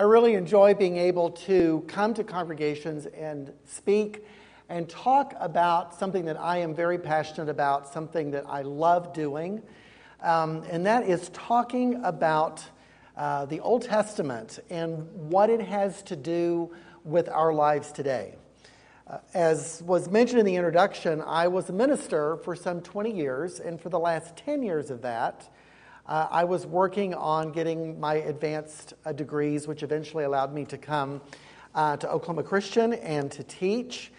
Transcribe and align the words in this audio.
I 0.00 0.04
really 0.04 0.32
enjoy 0.32 0.72
being 0.72 0.96
able 0.96 1.28
to 1.32 1.84
come 1.86 2.14
to 2.14 2.24
congregations 2.24 3.04
and 3.04 3.52
speak 3.66 4.24
and 4.70 4.88
talk 4.88 5.34
about 5.38 5.94
something 5.94 6.24
that 6.24 6.40
I 6.40 6.56
am 6.56 6.74
very 6.74 6.96
passionate 6.96 7.50
about, 7.50 7.92
something 7.92 8.30
that 8.30 8.46
I 8.48 8.62
love 8.62 9.12
doing, 9.12 9.60
um, 10.22 10.64
and 10.70 10.86
that 10.86 11.06
is 11.06 11.28
talking 11.34 12.02
about 12.02 12.64
uh, 13.14 13.44
the 13.44 13.60
Old 13.60 13.82
Testament 13.82 14.58
and 14.70 15.06
what 15.12 15.50
it 15.50 15.60
has 15.60 16.00
to 16.04 16.16
do 16.16 16.74
with 17.04 17.28
our 17.28 17.52
lives 17.52 17.92
today. 17.92 18.36
Uh, 19.06 19.18
as 19.34 19.82
was 19.84 20.08
mentioned 20.08 20.40
in 20.40 20.46
the 20.46 20.56
introduction, 20.56 21.20
I 21.20 21.48
was 21.48 21.68
a 21.68 21.74
minister 21.74 22.38
for 22.38 22.56
some 22.56 22.80
20 22.80 23.14
years, 23.14 23.60
and 23.60 23.78
for 23.78 23.90
the 23.90 24.00
last 24.00 24.34
10 24.38 24.62
years 24.62 24.90
of 24.90 25.02
that, 25.02 25.46
uh, 26.10 26.26
I 26.28 26.42
was 26.42 26.66
working 26.66 27.14
on 27.14 27.52
getting 27.52 27.98
my 28.00 28.14
advanced 28.14 28.94
uh, 29.04 29.12
degrees, 29.12 29.68
which 29.68 29.84
eventually 29.84 30.24
allowed 30.24 30.52
me 30.52 30.64
to 30.64 30.76
come 30.76 31.20
uh, 31.72 31.96
to 31.98 32.10
Oklahoma 32.10 32.42
Christian 32.42 32.94
and 32.94 33.30
to 33.30 33.44
teach. 33.44 34.10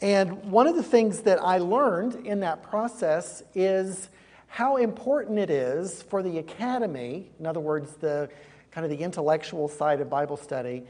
And 0.00 0.42
one 0.50 0.66
of 0.66 0.76
the 0.76 0.82
things 0.82 1.20
that 1.20 1.38
I 1.42 1.58
learned 1.58 2.26
in 2.26 2.40
that 2.40 2.62
process 2.62 3.42
is 3.54 4.08
how 4.46 4.78
important 4.78 5.38
it 5.38 5.50
is 5.50 6.02
for 6.04 6.22
the 6.22 6.38
academy, 6.38 7.30
in 7.38 7.46
other 7.46 7.60
words, 7.60 7.92
the 7.96 8.30
kind 8.70 8.86
of 8.86 8.90
the 8.90 9.04
intellectual 9.04 9.68
side 9.68 10.00
of 10.00 10.08
Bible 10.08 10.38
study, 10.38 10.84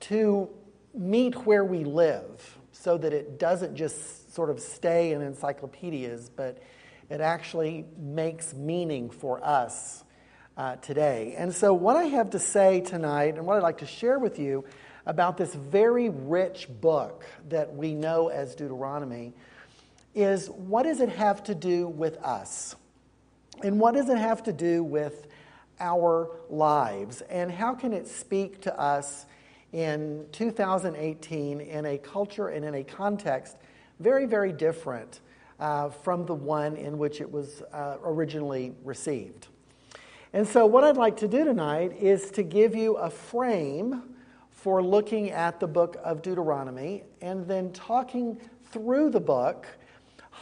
to 0.00 0.50
meet 0.92 1.46
where 1.46 1.64
we 1.64 1.84
live 1.84 2.58
so 2.72 2.98
that 2.98 3.14
it 3.14 3.38
doesn't 3.38 3.74
just 3.76 4.34
sort 4.34 4.50
of 4.50 4.60
stay 4.60 5.12
in 5.12 5.22
encyclopedias, 5.22 6.28
but 6.28 6.58
it 7.14 7.20
actually 7.20 7.84
makes 7.96 8.54
meaning 8.54 9.08
for 9.08 9.42
us 9.44 10.02
uh, 10.56 10.74
today. 10.76 11.36
And 11.38 11.54
so, 11.54 11.72
what 11.72 11.94
I 11.94 12.06
have 12.06 12.30
to 12.30 12.40
say 12.40 12.80
tonight, 12.80 13.36
and 13.36 13.46
what 13.46 13.56
I'd 13.56 13.62
like 13.62 13.78
to 13.78 13.86
share 13.86 14.18
with 14.18 14.40
you 14.40 14.64
about 15.06 15.36
this 15.36 15.54
very 15.54 16.08
rich 16.08 16.68
book 16.80 17.24
that 17.50 17.72
we 17.72 17.94
know 17.94 18.28
as 18.28 18.56
Deuteronomy 18.56 19.32
is 20.12 20.50
what 20.50 20.82
does 20.82 21.00
it 21.00 21.08
have 21.10 21.44
to 21.44 21.54
do 21.54 21.86
with 21.86 22.16
us? 22.18 22.74
And 23.62 23.78
what 23.78 23.94
does 23.94 24.08
it 24.08 24.18
have 24.18 24.42
to 24.44 24.52
do 24.52 24.82
with 24.82 25.28
our 25.78 26.30
lives? 26.50 27.20
And 27.20 27.48
how 27.48 27.74
can 27.74 27.92
it 27.92 28.08
speak 28.08 28.60
to 28.62 28.76
us 28.76 29.24
in 29.72 30.26
2018 30.32 31.60
in 31.60 31.86
a 31.86 31.96
culture 31.96 32.48
and 32.48 32.64
in 32.64 32.74
a 32.74 32.82
context 32.82 33.56
very, 34.00 34.26
very 34.26 34.52
different 34.52 35.20
uh, 35.60 35.88
from 35.88 36.26
the 36.26 36.34
one 36.34 36.76
in 36.76 36.98
which 36.98 37.20
it 37.20 37.30
was 37.30 37.62
uh, 37.72 37.96
originally 38.04 38.72
received? 38.84 39.48
And 40.32 40.46
so, 40.46 40.66
what 40.66 40.82
I'd 40.82 40.96
like 40.96 41.16
to 41.18 41.28
do 41.28 41.44
tonight 41.44 41.96
is 42.00 42.30
to 42.32 42.42
give 42.42 42.74
you 42.74 42.94
a 42.96 43.08
frame 43.08 44.02
for 44.50 44.82
looking 44.82 45.30
at 45.30 45.60
the 45.60 45.66
book 45.66 45.96
of 46.02 46.22
Deuteronomy 46.22 47.04
and 47.20 47.46
then 47.46 47.70
talking 47.72 48.40
through 48.72 49.10
the 49.10 49.20
book, 49.20 49.66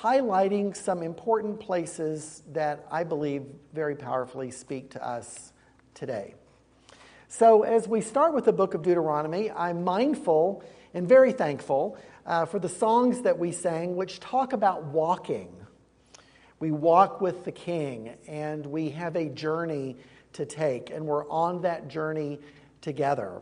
highlighting 0.00 0.74
some 0.74 1.02
important 1.02 1.60
places 1.60 2.42
that 2.52 2.86
I 2.90 3.04
believe 3.04 3.44
very 3.74 3.94
powerfully 3.94 4.50
speak 4.50 4.90
to 4.92 5.06
us 5.06 5.52
today. 5.92 6.34
So, 7.28 7.62
as 7.62 7.88
we 7.88 8.00
start 8.00 8.32
with 8.32 8.44
the 8.46 8.52
book 8.52 8.74
of 8.74 8.82
Deuteronomy, 8.82 9.50
I'm 9.50 9.84
mindful 9.84 10.62
and 10.94 11.08
very 11.08 11.32
thankful 11.32 11.98
uh, 12.26 12.46
for 12.46 12.58
the 12.58 12.68
songs 12.68 13.22
that 13.22 13.38
we 13.38 13.52
sang, 13.52 13.96
which 13.96 14.20
talk 14.20 14.52
about 14.52 14.84
walking. 14.84 15.48
We 16.60 16.70
walk 16.70 17.20
with 17.20 17.44
the 17.44 17.52
King, 17.52 18.14
and 18.28 18.64
we 18.66 18.90
have 18.90 19.16
a 19.16 19.28
journey 19.28 19.96
to 20.34 20.46
take, 20.46 20.90
and 20.90 21.04
we're 21.06 21.28
on 21.28 21.62
that 21.62 21.88
journey 21.88 22.38
together. 22.80 23.40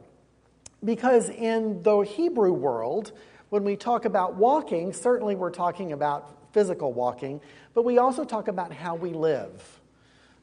Because 0.83 1.29
in 1.29 1.83
the 1.83 2.01
Hebrew 2.01 2.53
world, 2.53 3.13
when 3.51 3.65
we 3.65 3.77
talk 3.77 4.05
about 4.05 4.37
walking, 4.37 4.93
certainly 4.93 5.35
we're 5.35 5.51
talking 5.51 5.93
about 5.93 6.37
physical 6.53 6.93
walking, 6.93 7.41
but 7.75 7.85
we 7.85 7.99
also 7.99 8.25
talk 8.25 8.49
about 8.49 8.73
how 8.73 8.95
we 8.95 9.11
live. 9.11 9.81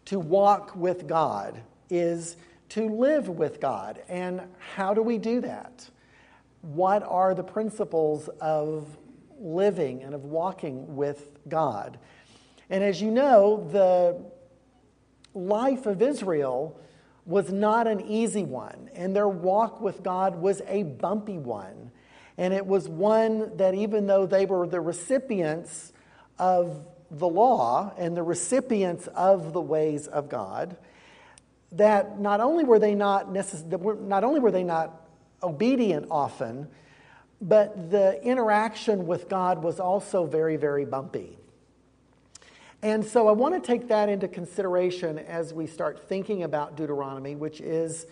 To 0.05 0.19
walk 0.19 0.75
with 0.75 1.07
God 1.07 1.59
is 1.89 2.37
to 2.69 2.87
live 2.87 3.27
with 3.29 3.59
God. 3.59 4.01
And 4.07 4.41
how 4.75 4.93
do 4.93 5.01
we 5.01 5.17
do 5.17 5.41
that? 5.41 5.89
What 6.73 7.01
are 7.03 7.33
the 7.33 7.43
principles 7.43 8.27
of 8.41 8.97
living 9.39 10.03
and 10.03 10.13
of 10.13 10.25
walking 10.25 10.97
with 10.97 11.29
God? 11.47 11.97
And 12.69 12.83
as 12.83 13.01
you 13.01 13.09
know, 13.09 13.69
the 13.71 14.21
life 15.33 15.85
of 15.85 16.01
Israel 16.01 16.77
was 17.25 17.53
not 17.53 17.87
an 17.87 18.01
easy 18.01 18.43
one, 18.43 18.89
and 18.93 19.15
their 19.15 19.29
walk 19.29 19.79
with 19.79 20.03
God 20.03 20.35
was 20.35 20.61
a 20.67 20.83
bumpy 20.83 21.37
one. 21.37 21.91
And 22.37 22.53
it 22.53 22.65
was 22.65 22.89
one 22.89 23.55
that, 23.55 23.73
even 23.73 24.05
though 24.05 24.25
they 24.25 24.45
were 24.45 24.67
the 24.67 24.81
recipients 24.81 25.93
of 26.37 26.85
the 27.09 27.29
law 27.29 27.93
and 27.97 28.15
the 28.15 28.23
recipients 28.23 29.07
of 29.07 29.53
the 29.53 29.61
ways 29.61 30.07
of 30.07 30.27
God, 30.27 30.75
that 31.71 32.19
not 32.19 32.41
only 32.41 32.65
were 32.65 32.77
they 32.77 32.93
not 32.93 33.29
necess- 33.29 33.65
not 34.01 34.25
only 34.25 34.41
were 34.41 34.51
they 34.51 34.63
not 34.63 35.06
obedient 35.43 36.07
often, 36.09 36.67
but 37.41 37.91
the 37.91 38.21
interaction 38.23 39.05
with 39.05 39.29
God 39.29 39.61
was 39.61 39.79
also 39.79 40.25
very, 40.25 40.57
very 40.57 40.85
bumpy. 40.85 41.37
And 42.81 43.03
so 43.03 43.27
I 43.27 43.31
want 43.31 43.55
to 43.55 43.59
take 43.59 43.87
that 43.87 44.07
into 44.07 44.27
consideration 44.27 45.17
as 45.17 45.53
we 45.53 45.65
start 45.65 46.07
thinking 46.07 46.43
about 46.43 46.75
Deuteronomy, 46.75 47.35
which 47.35 47.59
is 47.59 48.05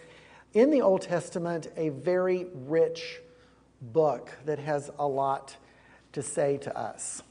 in 0.54 0.72
the 0.72 0.82
Old 0.82 1.02
Testament 1.02 1.68
a 1.78 1.90
very 1.90 2.48
rich 2.54 3.20
book 3.82 4.32
that 4.46 4.58
has 4.58 4.90
a 4.98 5.08
lot 5.08 5.56
to 6.14 6.24
say 6.24 6.58
to 6.58 6.76
us. 6.78 7.22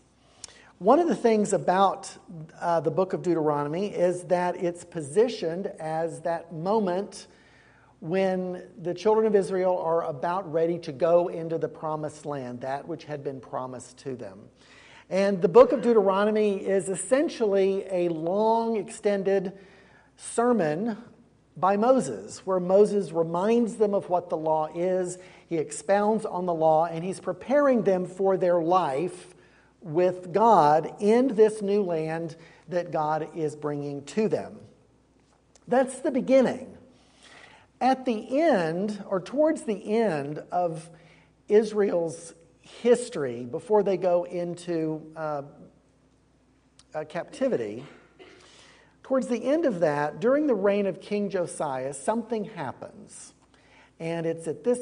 One 0.78 0.98
of 0.98 1.08
the 1.08 1.16
things 1.16 1.52
about 1.52 2.16
uh, 2.60 2.80
the 2.80 2.90
book 2.90 3.12
of 3.12 3.22
Deuteronomy 3.22 3.86
is 3.86 4.24
that 4.24 4.56
it's 4.56 4.84
positioned 4.84 5.68
as 5.78 6.20
that 6.20 6.52
moment 6.52 7.26
when 8.04 8.62
the 8.82 8.92
children 8.92 9.26
of 9.26 9.34
Israel 9.34 9.78
are 9.78 10.04
about 10.04 10.52
ready 10.52 10.78
to 10.78 10.92
go 10.92 11.28
into 11.28 11.56
the 11.56 11.68
promised 11.68 12.26
land, 12.26 12.60
that 12.60 12.86
which 12.86 13.04
had 13.04 13.24
been 13.24 13.40
promised 13.40 13.96
to 13.96 14.14
them. 14.14 14.40
And 15.08 15.40
the 15.40 15.48
book 15.48 15.72
of 15.72 15.80
Deuteronomy 15.80 16.56
is 16.56 16.90
essentially 16.90 17.86
a 17.90 18.10
long, 18.10 18.76
extended 18.76 19.54
sermon 20.18 20.98
by 21.56 21.78
Moses, 21.78 22.44
where 22.44 22.60
Moses 22.60 23.10
reminds 23.10 23.76
them 23.76 23.94
of 23.94 24.10
what 24.10 24.28
the 24.28 24.36
law 24.36 24.68
is, 24.74 25.16
he 25.48 25.56
expounds 25.56 26.26
on 26.26 26.44
the 26.44 26.52
law, 26.52 26.84
and 26.84 27.02
he's 27.02 27.20
preparing 27.20 27.84
them 27.84 28.04
for 28.04 28.36
their 28.36 28.60
life 28.60 29.34
with 29.80 30.30
God 30.30 30.94
in 31.00 31.36
this 31.36 31.62
new 31.62 31.82
land 31.82 32.36
that 32.68 32.90
God 32.90 33.28
is 33.34 33.56
bringing 33.56 34.04
to 34.04 34.28
them. 34.28 34.58
That's 35.66 36.00
the 36.00 36.10
beginning. 36.10 36.76
At 37.84 38.06
the 38.06 38.40
end, 38.40 39.04
or 39.10 39.20
towards 39.20 39.64
the 39.64 39.98
end 39.98 40.42
of 40.50 40.88
Israel's 41.48 42.32
history 42.62 43.44
before 43.44 43.82
they 43.82 43.98
go 43.98 44.24
into 44.24 45.12
uh, 45.14 45.42
uh, 46.94 47.04
captivity, 47.04 47.84
towards 49.02 49.26
the 49.26 49.44
end 49.44 49.66
of 49.66 49.80
that, 49.80 50.18
during 50.18 50.46
the 50.46 50.54
reign 50.54 50.86
of 50.86 51.02
King 51.02 51.28
Josiah, 51.28 51.92
something 51.92 52.44
happens. 52.44 53.34
And 54.00 54.24
it's 54.24 54.48
at 54.48 54.64
this 54.64 54.80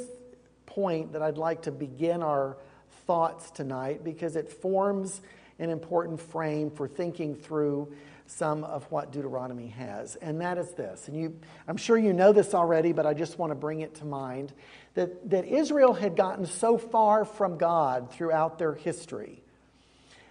point 0.65 1.13
that 1.15 1.23
I'd 1.23 1.39
like 1.39 1.63
to 1.63 1.73
begin 1.73 2.23
our 2.23 2.57
thoughts 3.05 3.51
tonight 3.51 4.05
because 4.05 4.37
it 4.37 4.49
forms 4.49 5.23
an 5.59 5.71
important 5.71 6.21
frame 6.21 6.71
for 6.71 6.87
thinking 6.87 7.35
through 7.35 7.93
some 8.33 8.65
of 8.65 8.85
what 8.91 9.13
Deuteronomy 9.13 9.69
has. 9.69 10.17
And 10.17 10.41
that 10.41 10.59
is 10.59 10.71
this. 10.73 11.09
And 11.09 11.17
you, 11.17 11.39
I'm 11.69 11.77
sure 11.77 11.99
you 11.99 12.13
know 12.13 12.33
this 12.33 12.55
already, 12.55 12.93
but 12.93 13.07
I 13.07 13.15
just 13.15 13.39
want 13.39 13.51
to 13.51 13.55
bring 13.55 13.81
it 13.81 13.95
to 13.97 14.05
mind 14.05 14.53
that, 14.95 15.31
that 15.31 15.45
Israel 15.45 15.93
had 15.93 16.17
gotten 16.17 16.47
so 16.47 16.79
far 16.79 17.25
from 17.25 17.59
God 17.59 18.11
throughout 18.11 18.59
their 18.59 18.75
history 18.75 19.43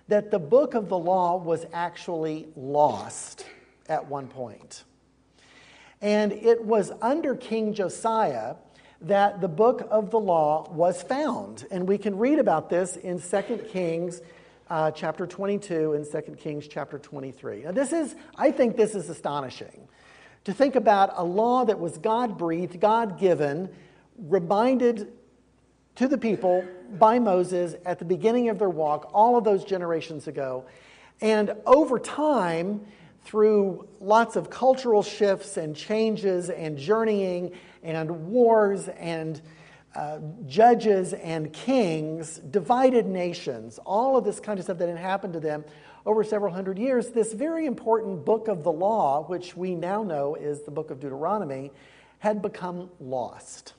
that 0.08 0.32
the 0.32 0.40
book 0.40 0.74
of 0.74 0.90
the 0.90 0.98
law 0.98 1.38
was 1.38 1.66
actually 1.72 2.48
lost 2.56 3.46
at 3.88 4.08
one 4.08 4.28
point. 4.28 4.84
And 6.02 6.32
it 6.32 6.64
was 6.66 6.92
under 7.02 7.36
King 7.36 7.74
Josiah 7.74 8.56
that 9.02 9.42
the 9.42 9.48
book 9.48 9.88
of 9.90 10.12
the 10.12 10.20
law 10.20 10.70
was 10.72 11.02
found. 11.02 11.66
And 11.72 11.88
we 11.88 11.98
can 11.98 12.18
read 12.18 12.40
about 12.40 12.70
this 12.70 12.96
in 12.96 13.22
2 13.22 13.68
Kings 13.70 14.22
uh, 14.72 14.90
chapter 14.90 15.28
22 15.28 15.94
and 15.94 16.10
2 16.10 16.36
Kings 16.38 16.66
chapter 16.66 16.98
23. 16.98 17.64
Now, 17.64 17.74
this 17.74 17.92
is, 17.92 18.16
I 18.38 18.52
think 18.52 18.78
this 18.78 18.96
is 18.96 19.10
astonishing 19.10 19.90
to 20.46 20.54
think 20.54 20.78
about 20.78 21.12
a 21.18 21.24
law 21.24 21.66
that 21.66 21.78
was 21.78 21.98
God 21.98 22.38
breathed, 22.38 22.80
God 22.80 23.20
given, 23.20 23.70
reminded 24.18 25.12
to 25.96 26.08
the 26.08 26.18
people 26.18 26.66
by 26.98 27.20
Moses 27.20 27.76
at 27.86 28.00
the 28.00 28.06
beginning 28.06 28.48
of 28.48 28.60
their 28.60 28.70
walk, 28.70 29.12
all 29.14 29.38
of 29.38 29.44
those 29.44 29.66
generations 29.66 30.28
ago. 30.28 30.64
And 31.20 31.54
over 31.66 32.00
time, 32.00 32.86
through 33.26 33.90
lots 34.00 34.38
of 34.38 34.50
cultural 34.50 35.04
shifts 35.04 35.58
and 35.58 35.76
changes 35.76 36.50
and 36.50 36.78
journeying 36.78 37.52
and 37.84 38.30
wars 38.30 38.88
and 38.88 39.42
uh, 39.96 40.20
judges 40.46 41.14
and 41.14 41.52
kings, 41.52 42.38
divided 42.38 43.06
nations, 43.06 43.80
all 43.86 44.18
of 44.18 44.24
this 44.24 44.40
kind 44.40 44.58
of 44.58 44.64
stuff 44.64 44.78
that 44.78 44.88
had 44.88 44.98
happened 44.98 45.34
to 45.34 45.40
them 45.40 45.66
over 46.06 46.24
several 46.24 46.54
hundred 46.54 46.80
years, 46.80 47.10
this 47.10 47.34
very 47.34 47.66
important 47.66 48.26
book 48.26 48.48
of 48.48 48.64
the 48.64 48.72
law, 48.72 49.26
which 49.28 49.56
we 49.56 49.76
now 49.76 50.02
know 50.04 50.36
is 50.36 50.62
the 50.64 50.72
book 50.72 50.92
of 50.92 51.00
Deuteronomy, 51.00 51.72
had 52.20 52.42
become 52.42 52.90
lost. 53.00 53.74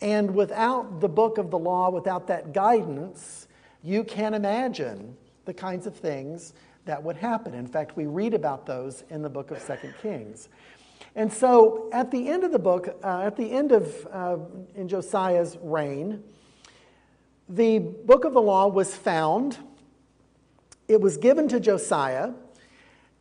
And 0.00 0.34
without 0.34 1.00
the 1.00 1.08
book 1.08 1.36
of 1.38 1.50
the 1.50 1.58
law, 1.58 1.90
without 1.90 2.28
that 2.28 2.52
guidance, 2.52 3.48
you 3.82 4.04
can 4.04 4.34
imagine 4.34 5.16
the 5.44 5.52
kinds 5.54 5.86
of 5.86 5.96
things 5.96 6.54
that 6.86 7.02
would 7.02 7.16
happen. 7.16 7.54
In 7.54 7.66
fact, 7.66 7.96
we 7.96 8.06
read 8.06 8.34
about 8.34 8.66
those 8.66 9.04
in 9.10 9.20
the 9.20 9.28
book 9.28 9.50
of 9.50 9.58
Second 9.58 9.94
Kings. 10.00 10.48
And 11.16 11.32
so 11.32 11.88
at 11.92 12.10
the 12.10 12.28
end 12.28 12.44
of 12.44 12.52
the 12.52 12.58
book, 12.58 12.96
uh, 13.02 13.22
at 13.22 13.36
the 13.36 13.50
end 13.50 13.72
of 13.72 14.06
uh, 14.12 14.36
in 14.74 14.88
Josiah's 14.88 15.58
reign, 15.60 16.22
the 17.48 17.80
book 17.80 18.24
of 18.24 18.32
the 18.32 18.40
law 18.40 18.68
was 18.68 18.94
found. 18.94 19.58
It 20.86 21.00
was 21.00 21.16
given 21.16 21.48
to 21.48 21.60
Josiah, 21.60 22.30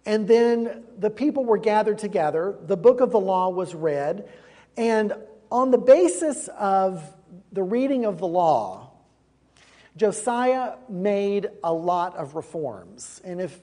and 0.05 0.27
then 0.27 0.83
the 0.97 1.09
people 1.09 1.45
were 1.45 1.57
gathered 1.57 1.97
together. 1.97 2.55
The 2.65 2.77
book 2.77 3.01
of 3.01 3.11
the 3.11 3.19
law 3.19 3.49
was 3.49 3.73
read, 3.73 4.29
and 4.77 5.13
on 5.51 5.71
the 5.71 5.77
basis 5.77 6.47
of 6.59 7.03
the 7.51 7.63
reading 7.63 8.05
of 8.05 8.19
the 8.19 8.27
law, 8.27 8.91
Josiah 9.97 10.75
made 10.87 11.49
a 11.63 11.73
lot 11.73 12.15
of 12.15 12.35
reforms. 12.35 13.19
And 13.23 13.41
if 13.41 13.59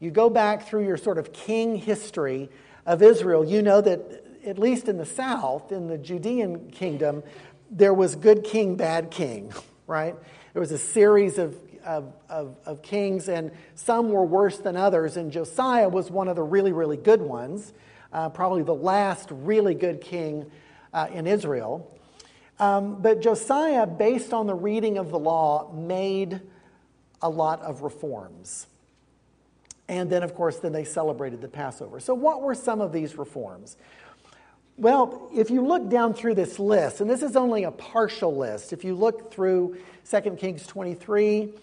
you 0.00 0.10
go 0.10 0.30
back 0.30 0.66
through 0.66 0.84
your 0.86 0.96
sort 0.96 1.18
of 1.18 1.32
king 1.32 1.76
history 1.76 2.48
of 2.86 3.02
Israel, 3.02 3.44
you 3.44 3.60
know 3.62 3.80
that 3.80 4.24
at 4.46 4.58
least 4.58 4.88
in 4.88 4.96
the 4.96 5.04
south, 5.04 5.72
in 5.72 5.88
the 5.88 5.98
Judean 5.98 6.70
kingdom, 6.70 7.22
there 7.70 7.92
was 7.92 8.14
good 8.14 8.44
king, 8.44 8.76
bad 8.76 9.10
king, 9.10 9.52
right? 9.86 10.14
There 10.52 10.60
was 10.60 10.72
a 10.72 10.78
series 10.78 11.36
of, 11.36 11.56
of, 11.84 12.14
of, 12.28 12.56
of 12.64 12.82
kings, 12.82 13.28
and 13.28 13.50
some 13.74 14.10
were 14.10 14.24
worse 14.24 14.58
than 14.58 14.76
others, 14.76 15.16
and 15.16 15.32
Josiah 15.32 15.88
was 15.88 16.10
one 16.10 16.28
of 16.28 16.36
the 16.36 16.42
really, 16.42 16.72
really 16.72 16.96
good 16.96 17.20
ones, 17.20 17.72
uh, 18.12 18.28
probably 18.28 18.62
the 18.62 18.74
last 18.74 19.28
really 19.32 19.74
good 19.74 20.00
king 20.00 20.50
uh, 20.94 21.08
in 21.12 21.26
Israel. 21.26 21.92
Um, 22.58 23.02
but 23.02 23.20
Josiah, 23.20 23.86
based 23.86 24.32
on 24.32 24.46
the 24.46 24.54
reading 24.54 24.96
of 24.96 25.10
the 25.10 25.18
law, 25.18 25.72
made 25.74 26.40
a 27.20 27.28
lot 27.28 27.60
of 27.62 27.82
reforms. 27.82 28.66
And 29.88 30.10
then, 30.10 30.22
of 30.22 30.34
course, 30.34 30.58
then 30.58 30.72
they 30.72 30.84
celebrated 30.84 31.40
the 31.40 31.48
Passover. 31.48 32.00
So, 32.00 32.14
what 32.14 32.42
were 32.42 32.54
some 32.54 32.80
of 32.80 32.92
these 32.92 33.16
reforms? 33.16 33.76
Well, 34.76 35.30
if 35.34 35.48
you 35.48 35.64
look 35.64 35.88
down 35.88 36.12
through 36.12 36.34
this 36.34 36.58
list, 36.58 37.00
and 37.00 37.08
this 37.08 37.22
is 37.22 37.34
only 37.34 37.64
a 37.64 37.70
partial 37.70 38.36
list, 38.36 38.72
if 38.72 38.84
you 38.84 38.94
look 38.94 39.32
through 39.32 39.78
2 40.10 40.20
Kings 40.32 40.66
23, 40.66 41.54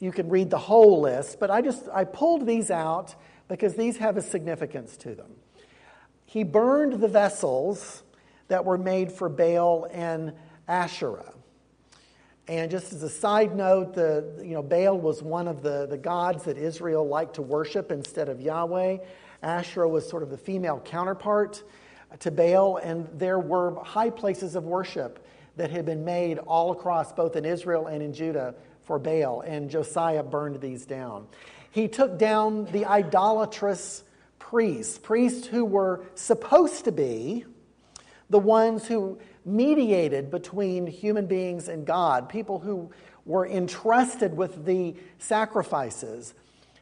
you 0.00 0.12
can 0.12 0.28
read 0.28 0.50
the 0.50 0.58
whole 0.58 1.00
list, 1.00 1.38
but 1.40 1.50
I 1.50 1.62
just 1.62 1.88
I 1.92 2.04
pulled 2.04 2.46
these 2.46 2.70
out 2.70 3.14
because 3.48 3.74
these 3.74 3.98
have 3.98 4.16
a 4.16 4.22
significance 4.22 4.96
to 4.98 5.14
them. 5.14 5.30
He 6.26 6.42
burned 6.42 7.00
the 7.00 7.08
vessels 7.08 8.02
that 8.48 8.64
were 8.64 8.78
made 8.78 9.12
for 9.12 9.28
Baal 9.28 9.86
and 9.92 10.32
Asherah. 10.66 11.32
And 12.48 12.70
just 12.70 12.92
as 12.92 13.02
a 13.02 13.08
side 13.08 13.54
note, 13.54 13.94
the, 13.94 14.24
you 14.42 14.54
know, 14.54 14.62
Baal 14.62 14.98
was 14.98 15.22
one 15.22 15.46
of 15.46 15.62
the, 15.62 15.86
the 15.86 15.96
gods 15.96 16.44
that 16.44 16.58
Israel 16.58 17.06
liked 17.06 17.34
to 17.34 17.42
worship 17.42 17.92
instead 17.92 18.28
of 18.28 18.40
Yahweh. 18.40 18.98
Asherah 19.42 19.88
was 19.88 20.08
sort 20.08 20.22
of 20.22 20.30
the 20.30 20.38
female 20.38 20.80
counterpart 20.84 21.62
to 22.18 22.30
Baal, 22.30 22.78
and 22.78 23.08
there 23.14 23.38
were 23.38 23.82
high 23.82 24.10
places 24.10 24.56
of 24.56 24.64
worship 24.64 25.24
that 25.56 25.70
had 25.70 25.86
been 25.86 26.04
made 26.04 26.38
all 26.38 26.72
across 26.72 27.12
both 27.12 27.36
in 27.36 27.44
Israel 27.44 27.86
and 27.86 28.02
in 28.02 28.12
Judah 28.12 28.54
for 28.82 28.98
Baal, 28.98 29.42
and 29.42 29.70
Josiah 29.70 30.22
burned 30.22 30.60
these 30.60 30.84
down. 30.84 31.26
He 31.70 31.88
took 31.88 32.18
down 32.18 32.66
the 32.66 32.86
idolatrous 32.86 34.04
priests, 34.38 34.98
priests 34.98 35.46
who 35.46 35.64
were 35.64 36.04
supposed 36.14 36.84
to 36.84 36.92
be 36.92 37.44
the 38.32 38.38
ones 38.38 38.88
who 38.88 39.18
mediated 39.44 40.30
between 40.30 40.86
human 40.86 41.26
beings 41.26 41.68
and 41.68 41.86
God, 41.86 42.30
people 42.30 42.58
who 42.58 42.90
were 43.26 43.46
entrusted 43.46 44.34
with 44.34 44.64
the 44.64 44.96
sacrifices, 45.18 46.32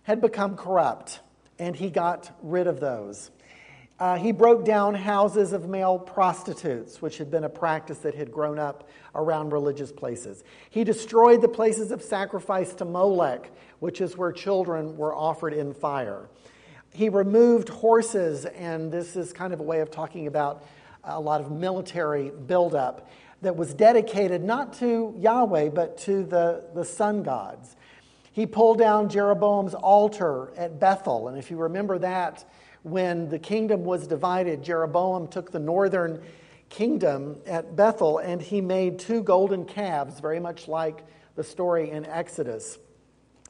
had 0.05 0.21
become 0.21 0.57
corrupt, 0.57 1.21
and 1.59 1.75
he 1.75 1.91
got 1.91 2.31
rid 2.41 2.69
of 2.69 2.79
those. 2.79 3.33
Uh, 3.99 4.17
he 4.17 4.31
broke 4.31 4.65
down 4.65 4.95
houses 4.95 5.53
of 5.53 5.69
male 5.69 5.99
prostitutes, 5.99 7.03
which 7.03 7.19
had 7.19 7.33
been 7.33 7.45
a 7.45 7.49
practice 7.49 7.99
that 7.99 8.15
had 8.15 8.31
grown 8.31 8.59
up 8.59 8.89
around 9.17 9.51
religious 9.51 9.91
places. 9.91 10.45
He 10.71 10.85
destroyed 10.85 11.43
the 11.43 11.49
places 11.49 11.91
of 11.91 12.01
sacrifice 12.01 12.73
to 12.75 12.85
Molech, 12.85 13.51
which 13.81 14.01
is 14.01 14.17
where 14.17 14.31
children 14.31 14.97
were 14.97 15.15
offered 15.15 15.53
in 15.53 15.75
fire. 15.75 16.29
He 16.95 17.09
removed 17.09 17.69
horses, 17.69 18.47
and 18.47 18.91
this 18.93 19.17
is 19.17 19.33
kind 19.33 19.53
of 19.53 19.59
a 19.59 19.65
way 19.65 19.81
of 19.81 19.91
talking 19.91 20.29
about 20.29 20.65
a 21.05 21.21
lot 21.21 21.41
of 21.41 21.51
military 21.51 22.31
buildup 22.31 23.09
that 23.43 23.57
was 23.57 23.73
dedicated 23.75 24.43
not 24.43 24.73
to 24.75 25.15
Yahweh, 25.19 25.71
but 25.71 25.97
to 25.99 26.25
the, 26.25 26.69
the 26.75 26.85
sun 26.85 27.23
gods. 27.23 27.77
He 28.33 28.47
pulled 28.47 28.79
down 28.79 29.09
Jeroboam's 29.09 29.75
altar 29.75 30.53
at 30.57 30.79
Bethel. 30.79 31.29
And 31.29 31.39
if 31.39 31.51
you 31.51 31.57
remember 31.57 31.99
that, 31.99 32.45
when 32.83 33.29
the 33.29 33.39
kingdom 33.39 33.85
was 33.85 34.07
divided, 34.07 34.63
Jeroboam 34.63 35.29
took 35.29 35.51
the 35.51 35.59
northern 35.59 36.23
kingdom 36.69 37.37
at 37.47 37.77
Bethel 37.77 38.19
and 38.19 38.41
he 38.41 38.61
made 38.61 38.99
two 38.99 39.23
golden 39.23 39.65
calves, 39.65 40.21
very 40.21 40.41
much 40.41 40.69
like 40.69 41.05
the 41.35 41.45
story 41.45 41.91
in 41.91 42.07
Exodus. 42.07 42.79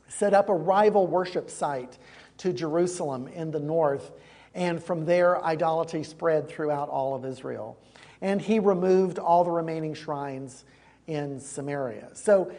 Set 0.08 0.34
up 0.34 0.48
a 0.48 0.54
rival 0.54 1.06
worship 1.06 1.50
site 1.50 1.98
to 2.38 2.52
Jerusalem 2.52 3.28
in 3.28 3.50
the 3.50 3.60
north 3.60 4.12
and 4.54 4.82
from 4.82 5.04
there, 5.04 5.42
idolatry 5.44 6.02
spread 6.02 6.48
throughout 6.48 6.88
all 6.88 7.14
of 7.14 7.24
Israel. 7.24 7.78
And 8.20 8.40
he 8.40 8.58
removed 8.58 9.18
all 9.18 9.44
the 9.44 9.50
remaining 9.50 9.94
shrines 9.94 10.64
in 11.06 11.40
Samaria. 11.40 12.10
So, 12.14 12.52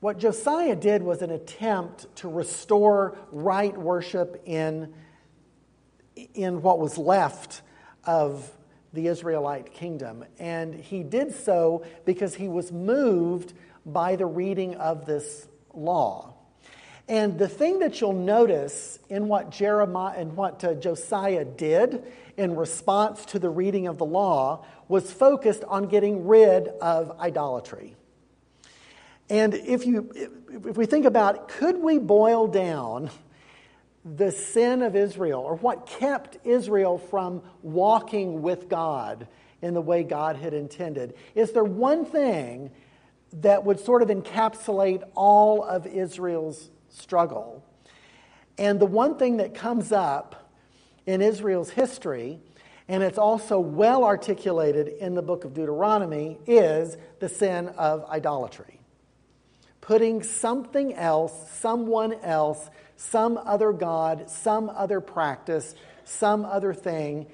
what 0.00 0.18
Josiah 0.18 0.76
did 0.76 1.02
was 1.02 1.22
an 1.22 1.30
attempt 1.30 2.14
to 2.16 2.28
restore 2.28 3.16
right 3.32 3.76
worship 3.76 4.42
in, 4.44 4.92
in 6.34 6.60
what 6.60 6.78
was 6.78 6.98
left 6.98 7.62
of 8.04 8.50
the 8.92 9.06
Israelite 9.08 9.72
kingdom. 9.72 10.24
And 10.38 10.74
he 10.74 11.02
did 11.02 11.34
so 11.34 11.84
because 12.04 12.34
he 12.34 12.46
was 12.46 12.70
moved 12.72 13.54
by 13.84 14.16
the 14.16 14.26
reading 14.26 14.74
of 14.76 15.06
this 15.06 15.48
law. 15.72 16.35
And 17.08 17.38
the 17.38 17.48
thing 17.48 17.78
that 17.80 18.00
you'll 18.00 18.12
notice 18.12 18.98
in 19.08 19.28
what 19.28 19.50
Jeremiah 19.50 20.18
and 20.18 20.36
what 20.36 20.64
uh, 20.64 20.74
Josiah 20.74 21.44
did 21.44 22.02
in 22.36 22.56
response 22.56 23.24
to 23.26 23.38
the 23.38 23.48
reading 23.48 23.86
of 23.86 23.98
the 23.98 24.04
law 24.04 24.66
was 24.88 25.12
focused 25.12 25.62
on 25.64 25.86
getting 25.86 26.26
rid 26.26 26.68
of 26.68 27.18
idolatry. 27.20 27.94
And 29.28 29.54
if 29.54 29.86
you 29.86 30.10
if 30.48 30.76
we 30.76 30.86
think 30.86 31.04
about 31.04 31.48
could 31.48 31.78
we 31.78 31.98
boil 31.98 32.46
down 32.46 33.10
the 34.04 34.30
sin 34.30 34.82
of 34.82 34.94
Israel 34.94 35.40
or 35.40 35.56
what 35.56 35.86
kept 35.86 36.38
Israel 36.44 36.98
from 36.98 37.42
walking 37.62 38.42
with 38.42 38.68
God 38.68 39.26
in 39.62 39.74
the 39.74 39.80
way 39.80 40.02
God 40.04 40.36
had 40.36 40.54
intended? 40.54 41.14
Is 41.34 41.52
there 41.52 41.64
one 41.64 42.04
thing 42.04 42.70
that 43.32 43.64
would 43.64 43.80
sort 43.80 44.02
of 44.02 44.08
encapsulate 44.08 45.02
all 45.14 45.64
of 45.64 45.86
Israel's 45.86 46.70
struggle. 46.96 47.64
And 48.58 48.80
the 48.80 48.86
one 48.86 49.18
thing 49.18 49.36
that 49.36 49.54
comes 49.54 49.92
up 49.92 50.50
in 51.04 51.20
Israel's 51.20 51.70
history, 51.70 52.38
and 52.88 53.02
it's 53.02 53.18
also 53.18 53.60
well 53.60 54.04
articulated 54.04 54.88
in 54.88 55.14
the 55.14 55.22
book 55.22 55.44
of 55.44 55.54
Deuteronomy, 55.54 56.38
is 56.46 56.96
the 57.20 57.28
sin 57.28 57.68
of 57.68 58.04
idolatry. 58.06 58.80
Putting 59.80 60.22
something 60.22 60.94
else, 60.94 61.32
someone 61.52 62.14
else, 62.14 62.70
some 62.96 63.38
other 63.38 63.72
God, 63.72 64.30
some 64.30 64.70
other 64.70 65.00
practice, 65.00 65.74
some 66.04 66.44
other 66.44 66.72
thing 66.72 67.26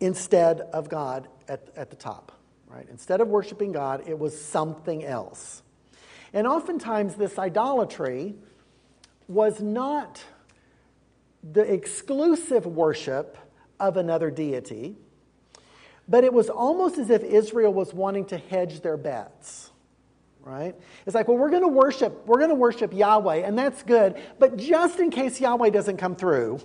instead 0.00 0.60
of 0.60 0.88
God 0.88 1.28
at, 1.46 1.68
at 1.76 1.90
the 1.90 1.96
top. 1.96 2.32
Right? 2.68 2.86
Instead 2.90 3.20
of 3.20 3.28
worshiping 3.28 3.72
God, 3.72 4.04
it 4.08 4.18
was 4.18 4.38
something 4.40 5.04
else. 5.04 5.62
And 6.32 6.46
oftentimes, 6.46 7.14
this 7.14 7.38
idolatry 7.38 8.34
was 9.28 9.60
not 9.60 10.22
the 11.52 11.62
exclusive 11.62 12.66
worship 12.66 13.38
of 13.78 13.96
another 13.96 14.30
deity, 14.30 14.96
but 16.08 16.24
it 16.24 16.32
was 16.32 16.48
almost 16.48 16.98
as 16.98 17.10
if 17.10 17.22
Israel 17.22 17.72
was 17.72 17.94
wanting 17.94 18.24
to 18.26 18.38
hedge 18.38 18.80
their 18.80 18.96
bets, 18.96 19.70
right? 20.40 20.74
It's 21.06 21.14
like, 21.14 21.28
well, 21.28 21.36
we're 21.36 21.50
going 21.50 21.62
to 21.62 21.68
worship, 21.68 22.26
we're 22.26 22.38
going 22.38 22.48
to 22.48 22.54
worship 22.54 22.92
Yahweh, 22.92 23.36
and 23.36 23.58
that's 23.58 23.82
good, 23.82 24.16
but 24.38 24.56
just 24.56 24.98
in 24.98 25.10
case 25.10 25.40
Yahweh 25.40 25.70
doesn't 25.70 25.98
come 25.98 26.16
through, 26.16 26.60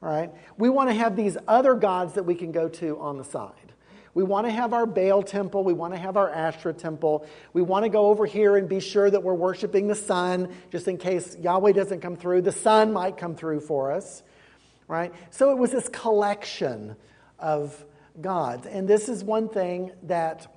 right? 0.00 0.30
We 0.56 0.70
want 0.70 0.88
to 0.88 0.94
have 0.94 1.14
these 1.14 1.36
other 1.46 1.74
gods 1.74 2.14
that 2.14 2.24
we 2.24 2.34
can 2.34 2.52
go 2.52 2.68
to 2.68 2.98
on 2.98 3.18
the 3.18 3.24
side. 3.24 3.69
We 4.14 4.24
want 4.24 4.46
to 4.46 4.50
have 4.50 4.72
our 4.72 4.86
Baal 4.86 5.22
temple. 5.22 5.62
We 5.62 5.72
want 5.72 5.94
to 5.94 5.98
have 5.98 6.16
our 6.16 6.30
Asherah 6.30 6.72
temple. 6.72 7.26
We 7.52 7.62
want 7.62 7.84
to 7.84 7.88
go 7.88 8.06
over 8.06 8.26
here 8.26 8.56
and 8.56 8.68
be 8.68 8.80
sure 8.80 9.08
that 9.08 9.22
we're 9.22 9.34
worshiping 9.34 9.86
the 9.86 9.94
sun, 9.94 10.48
just 10.70 10.88
in 10.88 10.96
case 10.96 11.36
Yahweh 11.38 11.72
doesn't 11.72 12.00
come 12.00 12.16
through. 12.16 12.42
The 12.42 12.52
sun 12.52 12.92
might 12.92 13.16
come 13.16 13.36
through 13.36 13.60
for 13.60 13.92
us, 13.92 14.22
right? 14.88 15.12
So 15.30 15.52
it 15.52 15.58
was 15.58 15.70
this 15.70 15.88
collection 15.88 16.96
of 17.38 17.84
gods. 18.20 18.66
And 18.66 18.88
this 18.88 19.08
is 19.08 19.22
one 19.22 19.48
thing 19.48 19.92
that, 20.04 20.52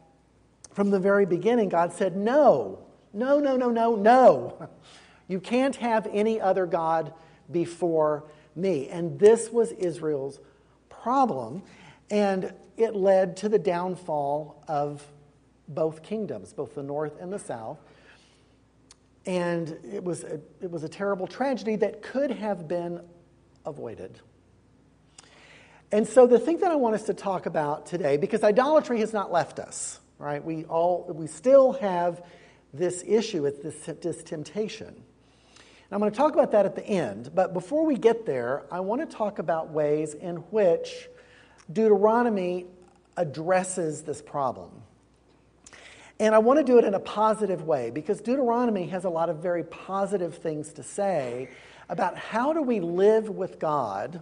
from 0.71 0.89
the 0.89 0.99
very 0.99 1.25
beginning, 1.25 1.69
God 1.69 1.93
said, 1.93 2.15
no, 2.17 2.79
no, 3.13 3.39
no, 3.39 3.55
no, 3.55 3.69
no, 3.69 3.95
no. 3.95 4.69
You 5.25 5.39
can't 5.39 5.77
have 5.77 6.05
any 6.11 6.41
other 6.41 6.65
God 6.65 7.13
before 7.49 8.25
me. 8.55 8.89
And 8.89 9.17
this 9.17 9.49
was 9.49 9.71
Israel's 9.71 10.39
problem. 10.89 11.63
And 12.13 12.53
it 12.77 12.95
led 12.95 13.37
to 13.37 13.49
the 13.49 13.57
downfall 13.57 14.63
of 14.67 15.03
both 15.67 16.03
kingdoms, 16.03 16.53
both 16.53 16.75
the 16.75 16.83
north 16.83 17.19
and 17.19 17.33
the 17.33 17.39
south. 17.39 17.79
And 19.25 19.75
it 19.91 20.03
was 20.03 20.23
a, 20.23 20.39
it 20.61 20.69
was 20.69 20.83
a 20.83 20.89
terrible 20.89 21.25
tragedy 21.25 21.75
that 21.77 22.03
could 22.03 22.29
have 22.29 22.67
been 22.67 23.01
avoided. 23.65 24.19
And 25.91 26.07
so 26.07 26.27
the 26.27 26.37
thing 26.37 26.59
that 26.59 26.69
I 26.69 26.75
want 26.75 26.93
us 26.93 27.01
to 27.05 27.15
talk 27.15 27.47
about 27.47 27.87
today, 27.87 28.17
because 28.17 28.43
idolatry 28.43 28.99
has 28.99 29.11
not 29.11 29.31
left 29.31 29.57
us, 29.57 29.99
right? 30.19 30.43
We 30.43 30.65
all 30.65 31.11
we 31.11 31.25
still 31.25 31.73
have 31.73 32.23
this 32.75 33.03
issue 33.07 33.41
with 33.41 33.63
this, 33.63 33.97
this 34.01 34.21
temptation. 34.21 34.89
And 34.89 34.95
I'm 35.91 35.99
going 35.99 36.11
to 36.11 36.17
talk 36.17 36.33
about 36.33 36.51
that 36.51 36.67
at 36.67 36.75
the 36.75 36.85
end. 36.85 37.31
But 37.33 37.55
before 37.55 37.87
we 37.87 37.97
get 37.97 38.27
there, 38.27 38.65
I 38.71 38.81
want 38.81 39.01
to 39.01 39.17
talk 39.17 39.39
about 39.39 39.71
ways 39.71 40.13
in 40.13 40.35
which 40.51 41.09
Deuteronomy 41.73 42.65
addresses 43.17 44.03
this 44.03 44.21
problem. 44.21 44.69
And 46.19 46.35
I 46.35 46.37
want 46.37 46.59
to 46.59 46.63
do 46.63 46.77
it 46.77 46.85
in 46.85 46.93
a 46.93 46.99
positive 46.99 47.63
way 47.63 47.89
because 47.89 48.21
Deuteronomy 48.21 48.87
has 48.87 49.03
a 49.03 49.09
lot 49.09 49.29
of 49.29 49.37
very 49.37 49.63
positive 49.63 50.35
things 50.37 50.73
to 50.73 50.83
say 50.83 51.49
about 51.89 52.17
how 52.17 52.53
do 52.53 52.61
we 52.61 52.79
live 52.79 53.29
with 53.29 53.59
God 53.59 54.21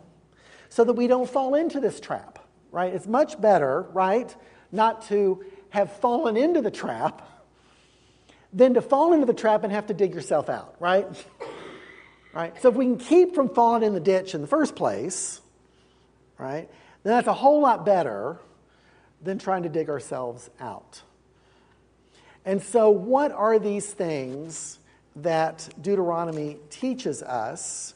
so 0.70 0.84
that 0.84 0.94
we 0.94 1.08
don't 1.08 1.30
fall 1.30 1.54
into 1.56 1.80
this 1.80 2.00
trap, 2.00 2.40
right? 2.72 2.94
It's 2.94 3.08
much 3.08 3.40
better, 3.40 3.84
right, 3.94 4.34
not 4.72 5.08
to 5.08 5.44
have 5.70 5.92
fallen 5.92 6.38
into 6.38 6.62
the 6.62 6.72
trap 6.72 7.28
than 8.54 8.74
to 8.74 8.82
fall 8.82 9.14
into 9.14 9.26
the 9.26 9.34
trap 9.34 9.64
and 9.64 9.72
have 9.72 9.88
to 9.88 9.94
dig 9.94 10.14
yourself 10.14 10.50
out, 10.50 10.76
right? 10.80 11.08
right? 12.34 12.60
So 12.62 12.70
if 12.70 12.76
we 12.76 12.86
can 12.86 12.98
keep 12.98 13.36
from 13.36 13.50
falling 13.50 13.84
in 13.84 13.94
the 13.94 14.00
ditch 14.00 14.34
in 14.34 14.42
the 14.42 14.48
first 14.48 14.76
place, 14.76 15.42
right, 16.38 16.70
then 17.04 17.14
that's 17.14 17.28
a 17.28 17.34
whole 17.34 17.62
lot 17.62 17.86
better 17.86 18.40
than 19.22 19.38
trying 19.38 19.64
to 19.64 19.70
dig 19.70 19.90
ourselves 19.90 20.50
out. 20.60 21.02
And 22.46 22.62
so, 22.62 22.90
what 22.90 23.32
are 23.32 23.60
these 23.60 23.92
things 23.92 24.80
that 25.16 25.70
Deuteronomy 25.82 26.58
teaches 26.70 27.22
us? 27.22 27.94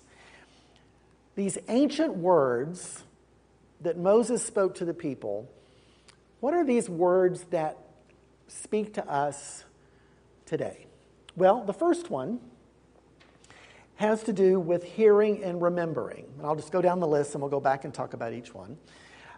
These 1.35 1.57
ancient 1.67 2.15
words 2.15 3.03
that 3.81 3.97
Moses 3.97 4.43
spoke 4.43 4.75
to 4.75 4.85
the 4.85 4.93
people, 4.93 5.49
what 6.39 6.53
are 6.53 6.63
these 6.63 6.89
words 6.89 7.43
that 7.45 7.77
speak 8.47 8.93
to 8.93 9.09
us 9.09 9.63
today? 10.45 10.85
Well, 11.35 11.63
the 11.63 11.73
first 11.73 12.09
one 12.09 12.39
has 13.95 14.23
to 14.23 14.33
do 14.33 14.59
with 14.59 14.83
hearing 14.83 15.43
and 15.43 15.61
remembering. 15.61 16.25
And 16.37 16.45
I'll 16.45 16.55
just 16.55 16.71
go 16.71 16.81
down 16.81 16.99
the 16.99 17.07
list 17.07 17.33
and 17.33 17.41
we'll 17.41 17.51
go 17.51 17.59
back 17.59 17.85
and 17.85 17.93
talk 17.93 18.13
about 18.13 18.33
each 18.33 18.53
one. 18.53 18.77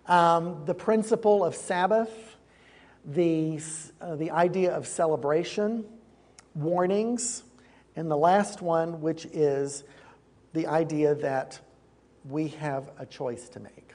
Um, 0.08 0.64
the 0.66 0.74
principle 0.74 1.46
of 1.46 1.56
Sabbath, 1.56 2.38
the, 3.06 3.60
uh, 4.02 4.16
the 4.16 4.32
idea 4.32 4.76
of 4.76 4.88
celebration, 4.88 5.86
warnings, 6.56 7.44
and 7.96 8.10
the 8.10 8.18
last 8.18 8.62
one, 8.62 9.02
which 9.02 9.26
is 9.26 9.84
the 10.54 10.68
idea 10.68 11.14
that 11.16 11.60
we 12.28 12.48
have 12.50 12.90
a 12.98 13.06
choice 13.06 13.50
to 13.50 13.60
make. 13.60 13.94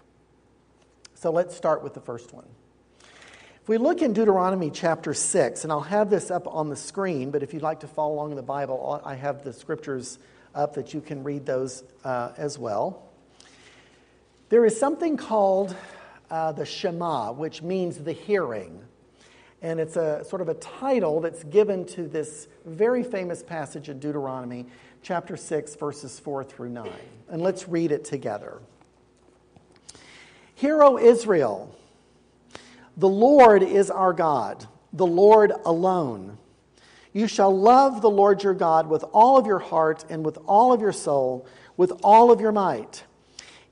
So 1.15 1.31
let's 1.31 1.57
start 1.57 1.83
with 1.83 1.95
the 1.95 2.01
first 2.01 2.33
one. 2.33 2.47
If 3.63 3.69
we 3.69 3.79
look 3.79 4.03
in 4.03 4.13
Deuteronomy 4.13 4.71
chapter 4.71 5.15
6, 5.15 5.63
and 5.63 5.73
I'll 5.73 5.81
have 5.81 6.11
this 6.11 6.31
up 6.31 6.49
on 6.49 6.69
the 6.69 6.77
screen, 6.77 7.31
but 7.31 7.43
if 7.43 7.55
you'd 7.55 7.63
like 7.63 7.81
to 7.81 7.87
follow 7.87 8.15
along 8.15 8.31
in 8.31 8.37
the 8.37 8.43
Bible, 8.43 9.01
I 9.05 9.15
have 9.15 9.45
the 9.45 9.53
scriptures 9.53 10.19
up 10.55 10.75
that 10.75 10.95
you 10.95 11.01
can 11.01 11.23
read 11.23 11.47
those 11.47 11.85
uh, 12.05 12.33
as 12.37 12.59
well. 12.59 13.09
There 14.49 14.65
is 14.67 14.79
something 14.79 15.17
called 15.17 15.75
uh, 16.31 16.53
the 16.53 16.65
Shema, 16.65 17.33
which 17.33 17.63
means 17.63 17.99
the 17.99 18.13
hearing. 18.13 18.83
And 19.63 19.79
it's 19.79 19.97
a 19.97 20.25
sort 20.25 20.43
of 20.43 20.49
a 20.49 20.55
title 20.55 21.21
that's 21.21 21.45
given 21.45 21.87
to 21.87 22.09
this 22.09 22.49
very 22.65 23.03
famous 23.03 23.43
passage 23.43 23.89
in 23.89 23.99
Deuteronomy, 23.99 24.67
chapter 25.03 25.37
6, 25.37 25.77
verses 25.77 26.19
4 26.19 26.45
through 26.45 26.71
9. 26.71 26.91
And 27.29 27.43
let's 27.43 27.69
read 27.69 27.93
it 27.93 28.05
together. 28.05 28.61
Hear, 30.55 30.83
O 30.83 30.99
Israel, 30.99 31.75
the 32.97 33.09
Lord 33.09 33.63
is 33.63 33.91
our 33.91 34.13
God, 34.13 34.67
the 34.93 35.07
Lord 35.07 35.53
alone. 35.65 36.39
You 37.13 37.27
shall 37.27 37.57
love 37.57 38.01
the 38.01 38.11
Lord 38.11 38.43
your 38.43 38.55
God 38.55 38.89
with 38.89 39.05
all 39.13 39.37
of 39.37 39.47
your 39.47 39.59
heart 39.59 40.05
and 40.09 40.25
with 40.25 40.39
all 40.47 40.73
of 40.73 40.81
your 40.81 40.93
soul, 40.93 41.47
with 41.77 41.93
all 42.03 42.31
of 42.31 42.41
your 42.41 42.53
might. 42.53 43.05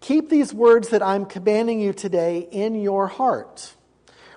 Keep 0.00 0.28
these 0.28 0.52
words 0.52 0.88
that 0.90 1.02
I'm 1.02 1.26
commanding 1.26 1.80
you 1.80 1.92
today 1.92 2.48
in 2.50 2.80
your 2.80 3.06
heart. 3.06 3.74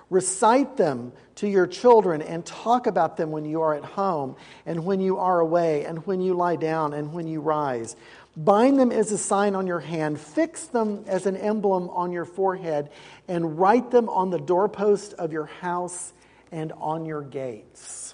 Recite 0.10 0.78
them 0.78 1.14
to 1.36 1.48
your 1.48 1.66
children 1.66 2.22
and 2.22 2.46
talk 2.46 2.86
about 2.86 3.18
them 3.18 3.32
when 3.32 3.46
you 3.46 3.62
are 3.62 3.74
at 3.74 3.84
home 3.84 4.36
and 4.66 4.86
when 4.86 5.02
you 5.02 5.18
are 5.18 5.40
away 5.40 5.86
and 5.86 6.06
when 6.06 6.22
you 6.22 6.34
lie 6.34 6.56
down 6.56 6.94
and 6.94 7.14
when 7.14 7.28
you 7.28 7.42
rise. 7.42 7.96
Bind 8.36 8.80
them 8.80 8.92
as 8.92 9.12
a 9.12 9.18
sign 9.18 9.56
on 9.56 9.68
your 9.68 9.80
hand, 9.80 10.20
fix 10.20 10.66
them 10.66 11.04
as 11.08 11.26
an 11.26 11.38
emblem 11.38 11.90
on 11.90 12.12
your 12.12 12.26
forehead, 12.26 12.90
and 13.28 13.60
write 13.60 13.92
them 13.92 14.10
on 14.10 14.30
the 14.30 14.40
doorpost 14.40 15.14
of 15.14 15.32
your 15.32 15.46
house 15.46 16.14
and 16.52 16.72
on 16.74 17.06
your 17.06 17.22
gates. 17.22 18.13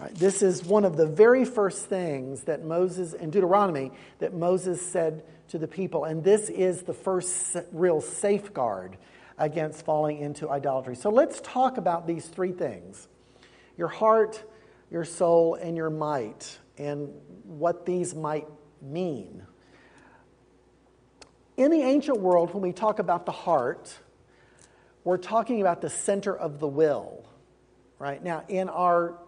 Right, 0.00 0.14
this 0.14 0.42
is 0.42 0.64
one 0.64 0.84
of 0.84 0.96
the 0.96 1.06
very 1.06 1.44
first 1.44 1.86
things 1.86 2.42
that 2.44 2.64
Moses, 2.64 3.14
in 3.14 3.30
Deuteronomy, 3.30 3.90
that 4.20 4.32
Moses 4.32 4.80
said 4.80 5.24
to 5.48 5.58
the 5.58 5.66
people. 5.66 6.04
And 6.04 6.22
this 6.22 6.48
is 6.48 6.82
the 6.82 6.94
first 6.94 7.56
real 7.72 8.00
safeguard 8.00 8.96
against 9.38 9.84
falling 9.84 10.18
into 10.18 10.48
idolatry. 10.48 10.94
So 10.94 11.10
let's 11.10 11.40
talk 11.40 11.78
about 11.78 12.06
these 12.06 12.26
three 12.26 12.52
things 12.52 13.08
your 13.76 13.88
heart, 13.88 14.44
your 14.90 15.04
soul, 15.04 15.54
and 15.54 15.76
your 15.76 15.90
might, 15.90 16.58
and 16.76 17.08
what 17.44 17.84
these 17.84 18.14
might 18.14 18.46
mean. 18.80 19.42
In 21.56 21.72
the 21.72 21.82
ancient 21.82 22.20
world, 22.20 22.54
when 22.54 22.62
we 22.62 22.72
talk 22.72 23.00
about 23.00 23.26
the 23.26 23.32
heart, 23.32 23.98
we're 25.02 25.16
talking 25.16 25.60
about 25.60 25.80
the 25.80 25.90
center 25.90 26.36
of 26.36 26.60
the 26.60 26.68
will, 26.68 27.24
right? 27.98 28.22
Now, 28.22 28.44
in 28.48 28.68
our 28.68 29.18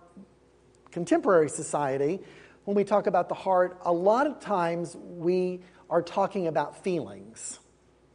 contemporary 0.91 1.49
society, 1.49 2.21
when 2.65 2.77
we 2.77 2.85
talk 2.85 3.07
about 3.07 3.29
the 3.29 3.35
heart, 3.35 3.79
a 3.85 3.93
lot 3.93 4.27
of 4.27 4.41
times 4.41 4.97
we 4.97 5.61
are 5.89 6.03
talking 6.03 6.47
about 6.47 6.83
feelings, 6.85 7.59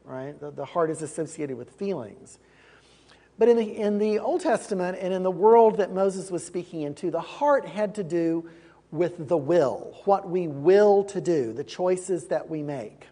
right? 0.03 0.39
The, 0.39 0.51
the 0.51 0.65
heart 0.65 0.89
is 0.89 1.01
associated 1.01 1.57
with 1.57 1.71
feelings. 1.71 2.39
But 3.37 3.49
in 3.49 3.57
the, 3.57 3.77
in 3.77 3.97
the 3.97 4.19
Old 4.19 4.41
Testament 4.41 4.97
and 5.01 5.13
in 5.13 5.23
the 5.23 5.31
world 5.31 5.77
that 5.77 5.91
Moses 5.91 6.31
was 6.31 6.45
speaking 6.45 6.83
into, 6.83 7.11
the 7.11 7.19
heart 7.19 7.65
had 7.65 7.95
to 7.95 8.03
do 8.03 8.49
with 8.91 9.27
the 9.27 9.37
will, 9.37 9.99
what 10.05 10.29
we 10.29 10.47
will 10.47 11.03
to 11.03 11.19
do, 11.19 11.51
the 11.51 11.63
choices 11.63 12.27
that 12.27 12.49
we 12.49 12.63
make. 12.63 13.07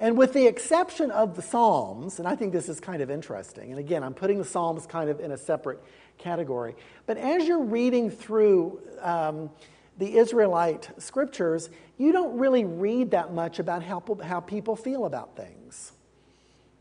And 0.00 0.16
with 0.16 0.32
the 0.32 0.46
exception 0.46 1.10
of 1.10 1.34
the 1.34 1.42
Psalms, 1.42 2.18
and 2.18 2.28
I 2.28 2.36
think 2.36 2.52
this 2.52 2.68
is 2.68 2.78
kind 2.78 3.02
of 3.02 3.10
interesting, 3.10 3.70
and 3.70 3.80
again, 3.80 4.04
I'm 4.04 4.14
putting 4.14 4.38
the 4.38 4.44
Psalms 4.44 4.86
kind 4.86 5.10
of 5.10 5.18
in 5.18 5.32
a 5.32 5.36
separate 5.38 5.82
category, 6.18 6.76
but 7.06 7.16
as 7.16 7.48
you're 7.48 7.64
reading 7.64 8.10
through 8.10 8.80
um, 9.00 9.50
the 9.98 10.16
Israelite 10.16 10.88
scriptures, 10.98 11.68
you 11.96 12.12
don't 12.12 12.38
really 12.38 12.64
read 12.64 13.10
that 13.10 13.32
much 13.32 13.58
about 13.58 13.82
how, 13.82 14.02
how 14.22 14.38
people 14.38 14.76
feel 14.76 15.04
about 15.04 15.36
things. 15.36 15.92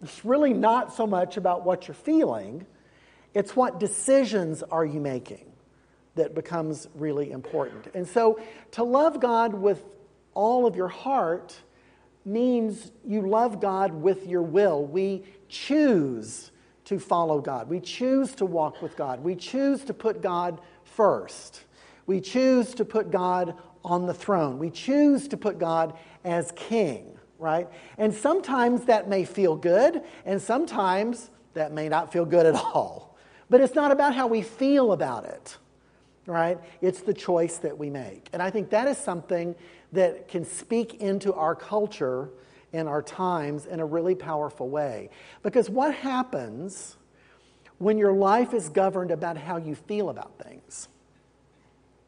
It's 0.04 0.24
really 0.24 0.54
not 0.54 0.94
so 0.94 1.08
much 1.08 1.38
about 1.38 1.66
what 1.66 1.88
you're 1.88 1.96
feeling, 1.96 2.68
it's 3.34 3.56
what 3.56 3.80
decisions 3.80 4.62
are 4.62 4.86
you 4.86 5.00
making 5.00 5.52
that 6.16 6.36
becomes 6.36 6.88
really 6.96 7.32
important. 7.32 7.88
And 7.96 8.08
so 8.08 8.40
to 8.72 8.84
love 8.84 9.20
God 9.20 9.54
with 9.54 9.84
all 10.34 10.68
of 10.68 10.76
your 10.76 10.88
heart 10.88 11.56
means 12.28 12.92
you 13.06 13.22
love 13.28 13.60
God 13.62 13.94
with 13.94 14.28
your 14.28 14.42
will. 14.42 14.86
We 14.86 15.24
choose 15.50 16.52
to 16.86 17.00
follow 17.00 17.42
God. 17.42 17.68
We 17.70 17.80
choose 17.80 18.36
to 18.36 18.46
walk 18.46 18.82
with 18.82 18.96
God. 18.96 19.24
We 19.24 19.36
choose 19.36 19.84
to 19.86 19.94
put 19.94 20.22
God 20.22 20.62
first. 20.84 21.64
We 22.06 22.22
choose 22.22 22.74
to 22.76 22.86
put 22.86 23.12
God 23.12 23.56
on 23.84 24.06
the 24.06 24.14
throne. 24.14 24.58
We 24.60 24.70
choose 24.70 25.28
to 25.30 25.38
put 25.38 25.60
God 25.60 25.98
as 26.24 26.52
king, 26.56 27.18
right? 27.40 27.68
And 27.98 28.14
sometimes 28.14 28.86
that 28.86 29.10
may 29.10 29.26
feel 29.26 29.56
good, 29.56 30.02
and 30.26 30.42
sometimes 30.42 31.30
that 31.54 31.72
may 31.72 31.90
not 31.90 32.12
feel 32.12 32.26
good 32.26 32.46
at 32.46 32.56
all. 32.56 33.18
But 33.50 33.62
it's 33.62 33.76
not 33.76 33.92
about 33.92 34.14
how 34.14 34.28
we 34.28 34.42
feel 34.42 34.92
about 34.92 35.26
it, 35.26 35.58
right? 36.28 36.60
It's 36.82 37.02
the 37.02 37.14
choice 37.14 37.58
that 37.60 37.78
we 37.78 37.90
make. 37.90 38.28
And 38.34 38.44
I 38.44 38.52
think 38.52 38.70
that 38.70 38.88
is 38.88 38.98
something 38.98 39.56
that 39.94 40.28
can 40.28 40.46
speak 40.46 40.96
into 40.96 41.34
our 41.34 41.56
culture 41.56 42.30
and 42.74 42.88
our 42.88 43.02
times 43.02 43.66
in 43.66 43.80
a 43.80 43.86
really 43.86 44.14
powerful 44.14 44.70
way. 44.70 45.10
Because 45.42 45.70
what 45.70 45.96
happens 45.96 46.98
when 47.78 47.98
your 47.98 48.12
life 48.12 48.54
is 48.54 48.70
governed 48.70 49.10
about 49.10 49.38
how 49.38 49.58
you 49.58 49.74
feel 49.74 50.10
about 50.10 50.38
things? 50.38 50.90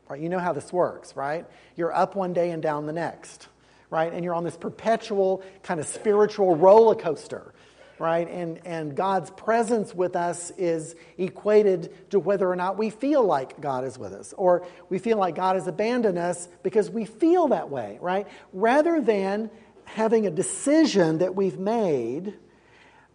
Right? 0.10 0.20
You 0.20 0.28
know 0.28 0.40
how 0.40 0.54
this 0.54 0.74
works, 0.74 1.16
right? 1.16 1.46
You're 1.76 1.94
up 1.94 2.16
one 2.16 2.34
day 2.34 2.52
and 2.52 2.62
down 2.62 2.88
the 2.88 2.94
next, 2.94 3.48
right? 3.90 4.12
And 4.12 4.24
you're 4.26 4.34
on 4.34 4.44
this 4.44 4.58
perpetual 4.58 5.44
kind 5.64 5.80
of 5.80 5.88
spiritual 5.88 6.56
roller 6.56 6.96
coaster, 6.96 7.54
right? 8.00 8.30
And, 8.30 8.60
and 8.66 8.96
God's 8.96 9.30
presence 9.32 9.94
with 9.94 10.16
us 10.16 10.52
is 10.52 10.96
equated 11.18 12.10
to 12.12 12.20
whether 12.20 12.50
or 12.50 12.56
not 12.56 12.78
we 12.78 12.90
feel 12.90 13.24
like 13.24 13.60
God 13.60 13.84
is 13.84 13.98
with 13.98 14.14
us, 14.14 14.34
or 14.38 14.66
we 14.90 15.00
feel 15.00 15.18
like 15.18 15.36
God 15.36 15.56
has 15.56 15.68
abandoned 15.68 16.18
us 16.18 16.48
because 16.64 16.90
we 16.90 17.06
feel 17.06 17.50
that 17.50 17.70
way, 17.70 17.98
right? 18.02 18.28
Rather 18.54 19.02
than 19.02 19.52
having 19.86 20.26
a 20.26 20.32
decision 20.32 21.18
that 21.20 21.36
we've 21.36 21.60
made 21.60 22.36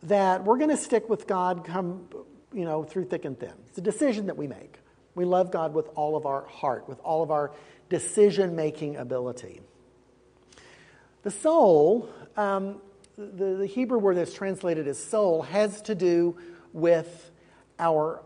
that 0.05 0.45
we're 0.45 0.59
going 0.59 0.71
to 0.71 0.77
stick 0.77 1.09
with 1.09 1.27
God 1.27 1.65
come, 1.65 2.09
you 2.53 2.65
know, 2.65 2.85
through 2.85 3.07
thick 3.07 3.25
and 3.25 3.39
thin. 3.39 3.55
It's 3.69 3.79
a 3.79 3.83
decision 3.83 4.27
that 4.27 4.37
we 4.37 4.47
make. 4.47 4.79
We 5.15 5.25
love 5.25 5.51
God 5.51 5.73
with 5.73 5.89
all 5.95 6.17
of 6.17 6.27
our 6.27 6.45
heart, 6.47 6.89
with 6.89 7.01
all 7.01 7.23
of 7.23 7.31
our 7.31 7.53
decision 7.89 8.57
making 8.57 8.97
ability. 8.97 9.61
The 11.23 11.31
soul, 11.31 12.11
um, 12.37 12.81
the, 13.17 13.57
the 13.57 13.67
Hebrew 13.67 13.99
word 13.99 14.17
that's 14.17 14.35
translated 14.35 14.89
as 14.89 15.03
soul, 15.03 15.43
has 15.43 15.83
to 15.83 15.95
do 15.95 16.37
with 16.73 17.31
our, 17.79 18.23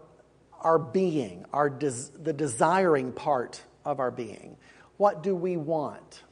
our 0.60 0.78
being, 0.78 1.44
our 1.52 1.68
des- 1.68 2.10
the 2.22 2.32
desiring 2.32 3.12
part 3.12 3.62
of 3.84 4.00
our 4.00 4.10
being. 4.10 4.56
What 4.96 5.22
do 5.22 5.34
we 5.34 5.56
want? 5.56 6.22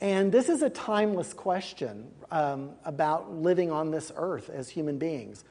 And 0.00 0.32
this 0.32 0.48
is 0.48 0.62
a 0.62 0.70
timeless 0.70 1.32
question 1.32 2.10
um, 2.30 2.70
about 2.84 3.32
living 3.32 3.70
on 3.70 3.92
this 3.92 4.10
earth 4.16 4.50
as 4.50 4.68
human 4.68 4.98
beings. 4.98 5.44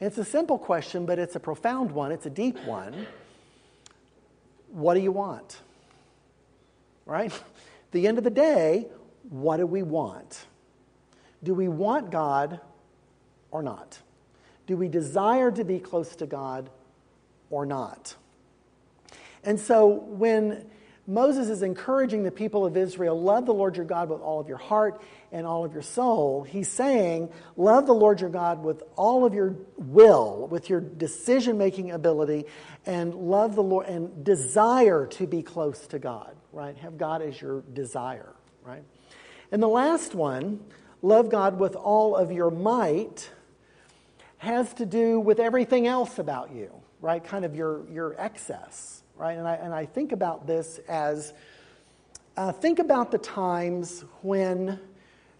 It's 0.00 0.18
a 0.18 0.24
simple 0.24 0.58
question, 0.58 1.06
but 1.06 1.18
it's 1.18 1.36
a 1.36 1.40
profound 1.40 1.92
one, 1.92 2.10
it's 2.10 2.26
a 2.26 2.30
deep 2.30 2.58
one. 2.64 3.06
What 4.72 4.94
do 4.94 5.00
you 5.00 5.12
want? 5.12 5.58
Right? 7.06 7.32
The 7.92 8.06
end 8.06 8.18
of 8.18 8.24
the 8.24 8.30
day, 8.30 8.86
what 9.30 9.56
do 9.56 9.66
we 9.66 9.82
want? 9.82 10.46
Do 11.42 11.54
we 11.54 11.68
want 11.68 12.10
God 12.10 12.60
or 13.50 13.62
not? 13.62 13.98
Do 14.66 14.76
we 14.76 14.88
desire 14.88 15.50
to 15.50 15.64
be 15.64 15.78
close 15.78 16.16
to 16.16 16.26
God 16.26 16.70
or 17.50 17.66
not? 17.66 18.14
And 19.42 19.58
so 19.58 19.86
when 19.86 20.70
Moses 21.06 21.48
is 21.48 21.62
encouraging 21.62 22.22
the 22.22 22.30
people 22.30 22.64
of 22.64 22.76
Israel 22.76 23.20
love 23.20 23.46
the 23.46 23.54
Lord 23.54 23.76
your 23.76 23.84
God 23.84 24.08
with 24.10 24.20
all 24.20 24.38
of 24.38 24.48
your 24.48 24.58
heart 24.58 25.02
and 25.32 25.44
all 25.44 25.64
of 25.64 25.72
your 25.72 25.82
soul. 25.82 26.44
He's 26.44 26.68
saying, 26.68 27.30
love 27.56 27.86
the 27.86 27.94
Lord 27.94 28.20
your 28.20 28.30
God 28.30 28.62
with 28.62 28.82
all 28.94 29.24
of 29.24 29.34
your 29.34 29.56
will, 29.76 30.46
with 30.48 30.68
your 30.68 30.80
decision 30.80 31.58
making 31.58 31.90
ability, 31.90 32.46
and 32.86 33.14
love 33.14 33.56
the 33.56 33.62
Lord 33.62 33.86
and 33.86 34.24
desire 34.24 35.06
to 35.06 35.26
be 35.26 35.42
close 35.42 35.86
to 35.88 35.98
God, 35.98 36.34
right? 36.52 36.76
Have 36.78 36.96
God 36.96 37.22
as 37.22 37.40
your 37.40 37.62
desire, 37.72 38.32
right? 38.64 38.84
And 39.50 39.60
the 39.60 39.68
last 39.68 40.14
one, 40.14 40.60
love 41.02 41.30
God 41.30 41.58
with 41.58 41.76
all 41.76 42.16
of 42.16 42.32
your 42.32 42.50
might, 42.50 43.30
has 44.38 44.72
to 44.74 44.86
do 44.86 45.20
with 45.20 45.38
everything 45.38 45.86
else 45.86 46.18
about 46.18 46.52
you, 46.54 46.70
right? 47.00 47.22
Kind 47.22 47.44
of 47.44 47.54
your, 47.54 47.88
your 47.90 48.14
excess 48.18 49.00
right? 49.20 49.36
And 49.36 49.46
I, 49.46 49.54
and 49.56 49.74
I 49.74 49.84
think 49.84 50.12
about 50.12 50.46
this 50.46 50.80
as 50.88 51.34
uh, 52.38 52.52
think 52.52 52.78
about 52.78 53.10
the 53.10 53.18
times 53.18 54.02
when 54.22 54.80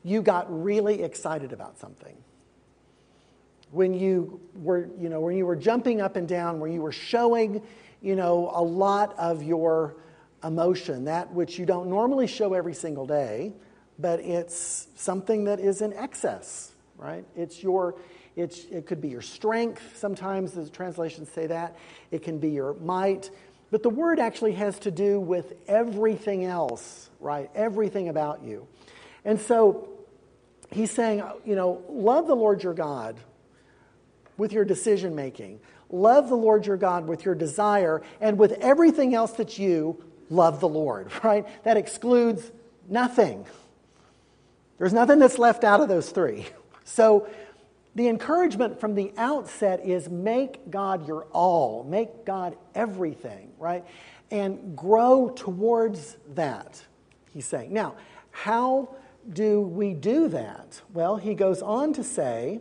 you 0.05 0.21
got 0.21 0.47
really 0.63 1.03
excited 1.03 1.53
about 1.53 1.79
something. 1.79 2.15
When 3.71 3.95
you 3.95 4.39
were, 4.55 4.91
you 4.99 5.09
know, 5.09 5.21
when 5.21 5.35
you 5.35 5.47
were 5.47 5.57
jumping 5.57 6.03
up 6.03 6.17
and 6.17 6.29
down, 6.29 6.61
where 6.61 6.71
you 6.71 6.83
were 6.83 6.93
showing, 6.93 7.63
you 8.03 8.17
know, 8.17 8.51
a 8.55 8.63
lot 8.63 9.19
of 9.19 9.43
your 9.43 9.97
emotion, 10.45 11.07
that 11.07 11.33
which 11.33 11.59
you 11.59 11.65
don't 11.65 11.89
normally 11.89 12.27
show 12.27 12.53
every 12.53 12.75
single 12.75 13.07
day, 13.07 13.55
but 14.01 14.21
it's 14.21 14.89
something 14.97 15.45
that 15.45 15.61
is 15.61 15.83
in 15.83 15.93
excess, 15.93 16.73
right? 16.97 17.25
It's 17.37 17.63
your, 17.63 17.97
it's, 18.37 18.65
it 18.67 18.87
could 18.87 19.01
be 19.01 19.09
your 19.09 19.23
strength. 19.23 19.97
Sometimes 19.97 20.53
the 20.53 20.69
translations 20.69 21.31
say 21.31 21.47
that. 21.47 21.77
It 22.11 22.23
can 22.23 22.39
be 22.39 22.51
your 22.51 22.75
might. 22.75 23.31
But 23.71 23.83
the 23.83 23.91
word 23.91 24.19
actually 24.19 24.53
has 24.53 24.79
to 24.81 24.91
do 24.91 25.21
with 25.21 25.55
everything 25.69 26.45
else, 26.45 27.11
right? 27.21 27.51
Everything 27.55 28.09
about 28.09 28.43
you. 28.43 28.67
And 29.25 29.41
so 29.41 29.89
he's 30.71 30.91
saying, 30.91 31.23
you 31.45 31.55
know, 31.55 31.83
love 31.89 32.27
the 32.27 32.35
Lord 32.35 32.63
your 32.63 32.75
God 32.75 33.17
with 34.37 34.53
your 34.53 34.65
decision 34.65 35.15
making. 35.15 35.61
Love 35.91 36.29
the 36.29 36.37
Lord 36.37 36.67
your 36.67 36.77
God 36.77 37.07
with 37.07 37.25
your 37.25 37.35
desire 37.35 38.03
and 38.21 38.39
with 38.39 38.53
everything 38.53 39.15
else 39.15 39.33
that 39.33 39.59
you 39.59 40.03
love 40.31 40.61
the 40.61 40.69
Lord, 40.69 41.11
right? 41.25 41.47
That 41.65 41.77
excludes 41.77 42.51
nothing. 42.89 43.45
There's 44.81 44.95
nothing 44.95 45.19
that's 45.19 45.39
left 45.39 45.63
out 45.63 45.83
of 45.83 45.89
those 45.89 46.11
three. 46.11 46.47
So 46.83 47.29
the 47.95 48.09
encouragement 48.09 48.81
from 48.81 48.97
the 48.97 49.13
outset 49.17 49.87
is 49.87 50.09
make 50.09 50.73
God 50.73 51.07
your 51.07 51.25
all, 51.27 51.85
make 51.85 52.25
God 52.25 52.57
everything, 52.75 53.53
right? 53.61 53.85
And 54.33 54.77
grow 54.77 55.29
towards 55.29 56.17
that, 56.35 56.83
he's 57.33 57.47
saying. 57.47 57.73
Now, 57.73 57.95
how 58.33 58.97
do 59.33 59.61
we 59.61 59.95
do 59.95 60.27
that? 60.29 60.81
Well, 60.93 61.17
he 61.17 61.35
goes 61.35 61.63
on 61.63 61.93
to 61.93 62.03
say 62.03 62.61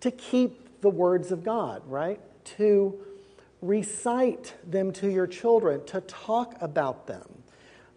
to 0.00 0.10
keep 0.10 0.82
the 0.82 0.90
words 0.90 1.32
of 1.32 1.44
God, 1.44 1.80
right? 1.86 2.20
To 2.58 2.98
recite 3.62 4.52
them 4.66 4.92
to 4.94 5.08
your 5.08 5.26
children, 5.26 5.82
to 5.86 6.02
talk 6.02 6.56
about 6.60 7.06
them 7.06 7.43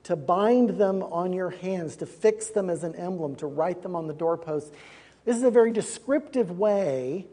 to 0.07 0.15
bind 0.15 0.69
them 0.69 1.03
on 1.03 1.33
your 1.33 1.49
hands, 1.49 1.97
to 1.97 2.05
fix 2.05 2.47
them 2.47 2.69
as 2.69 2.85
an 2.85 2.95
emblem, 2.95 3.35
to 3.35 3.45
write 3.45 3.81
them 3.81 3.93
on 3.93 4.07
the 4.07 4.13
doorposts. 4.13 4.71
This 5.25 5.35
is 5.35 5.43
a 5.43 5.51
very 5.51 5.73
descriptive 5.73 6.57
way 6.57 7.27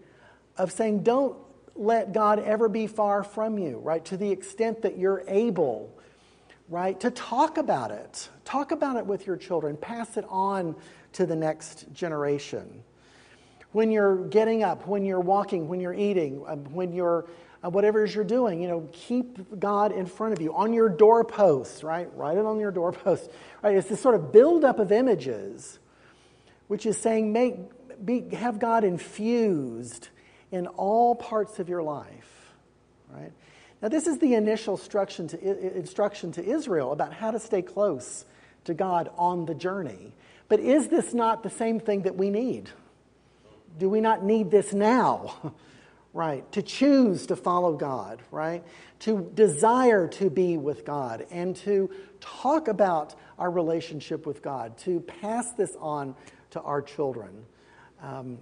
of 0.59 0.73
saying, 0.73 1.05
don't 1.05 1.37
let 1.77 2.13
God 2.13 2.41
ever 2.41 2.69
be 2.69 2.89
far 2.89 3.23
from 3.23 3.61
you, 3.61 3.79
right? 3.79 4.05
To 4.07 4.17
the 4.17 4.29
extent 4.29 4.83
that 4.83 4.99
you're 4.99 5.23
able, 5.29 5.97
right? 6.69 6.99
To 6.99 7.13
talk 7.13 7.59
about 7.59 7.93
it. 7.93 8.29
Talk 8.45 8.73
about 8.73 8.97
it 8.97 9.07
with 9.07 9.25
your 9.25 9.37
children. 9.37 9.77
Pass 9.77 10.17
it 10.17 10.25
on 10.29 10.75
to 11.13 11.27
the 11.27 11.37
next 11.37 11.93
generation. 11.93 12.83
When 13.71 13.93
you're 13.93 14.27
getting 14.27 14.65
up, 14.65 14.89
when 14.89 15.05
you're 15.05 15.21
walking, 15.21 15.69
when 15.69 15.79
you're 15.79 15.95
eating, 15.95 16.43
um, 16.49 16.65
when 16.75 16.93
you're 16.93 17.27
uh, 17.65 17.71
whatever 17.71 18.05
is 18.05 18.15
you're 18.15 18.25
doing, 18.25 18.61
you 18.61 18.69
know, 18.69 18.89
keep 18.93 19.59
God 19.59 19.93
in 19.93 20.07
front 20.07 20.35
of 20.35 20.43
you 20.43 20.55
on 20.55 20.73
your 20.73 20.89
doorposts, 20.89 21.83
right? 21.83 22.09
Write 22.15 22.37
it 22.37 22.45
on 22.45 22.61
your 22.61 22.71
doorpost, 22.71 23.31
right? 23.63 23.75
It's 23.75 23.89
this 23.89 24.01
sort 24.01 24.15
of 24.15 24.33
buildup 24.33 24.79
of 24.79 24.93
images, 24.93 25.79
which 26.69 26.85
is 26.85 26.99
saying 26.99 27.33
make, 27.33 27.57
be, 28.05 28.29
have 28.35 28.59
God 28.59 28.85
infused 28.85 30.09
in 30.51 30.67
all 30.67 31.15
parts 31.15 31.59
of 31.59 31.69
your 31.69 31.83
life, 31.83 32.53
right? 33.09 33.33
Now, 33.81 33.89
this 33.89 34.07
is 34.07 34.19
the 34.19 34.35
initial 34.35 34.77
instruction 34.77 35.29
to, 35.29 35.77
instruction 35.77 36.33
to 36.33 36.45
Israel 36.45 36.93
about 36.93 37.13
how 37.13 37.31
to 37.31 37.39
stay 37.39 37.63
close 37.63 38.25
to 38.65 38.75
God 38.75 39.11
on 39.17 39.47
the 39.47 39.55
journey. 39.55 40.13
But 40.49 40.61
is 40.61 40.89
this 40.89 41.15
not 41.15 41.43
the 41.43 41.51
same 41.51 41.81
thing 41.81 42.03
that 42.03 42.17
we 42.17 42.31
need? 42.31 42.71
Do 43.79 43.89
we 43.89 44.01
not 44.01 44.23
need 44.23 44.51
this 44.51 44.73
now? 44.73 45.55
right? 46.15 46.51
To 46.53 46.63
choose 46.63 47.27
to 47.27 47.37
follow 47.37 47.75
God, 47.75 48.23
right? 48.31 48.65
To 49.01 49.31
desire 49.35 50.07
to 50.09 50.31
be 50.31 50.57
with 50.57 50.85
God 50.85 51.27
and 51.31 51.55
to 51.57 51.91
talk 52.21 52.69
about 52.69 53.17
our 53.39 53.51
relationship 53.51 54.25
with 54.25 54.41
God, 54.41 54.79
to 54.79 55.01
pass 55.01 55.53
this 55.53 55.77
on 55.81 56.15
to 56.51 56.61
our 56.63 56.81
children. 56.81 57.45
Um, 58.01 58.39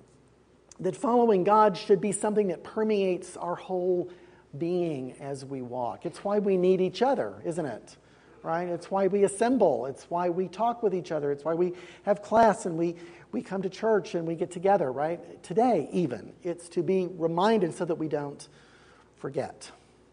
that 0.81 0.95
following 0.95 1.45
God 1.45 1.77
should 1.77 2.01
be 2.01 2.13
something 2.13 2.49
that 2.49 2.63
permeates 2.63 3.37
our 3.37 3.55
whole 3.55 4.11
being 4.59 5.13
as 5.21 5.45
we 5.45 5.63
walk. 5.63 6.05
It's 6.05 6.23
why 6.23 6.41
we 6.41 6.57
need 6.57 6.81
each 6.81 7.01
other, 7.01 7.41
isn't 7.45 7.65
it? 7.65 7.97
Right? 8.43 8.69
It's 8.69 8.91
why 8.91 9.07
we 9.07 9.23
assemble. 9.25 9.87
It's 9.87 10.05
why 10.09 10.29
we 10.29 10.49
talk 10.49 10.83
with 10.83 10.95
each 10.95 11.13
other. 11.13 11.31
It's 11.31 11.45
why 11.45 11.55
we 11.55 11.75
have 12.03 12.23
class 12.23 12.67
and 12.67 12.77
we, 12.77 12.97
we 13.31 13.41
come 13.41 13.63
to 13.63 13.69
church 13.69 14.15
and 14.17 14.27
we 14.27 14.35
get 14.35 14.51
together, 14.51 14.91
right? 14.91 15.43
Today, 15.45 15.89
even. 15.93 16.33
It's 16.43 16.69
to 16.71 16.83
be 16.83 17.09
reminded 17.17 17.75
so 17.75 17.85
that 17.85 17.95
we 17.95 18.09
don't 18.09 18.49
forget, 19.17 19.71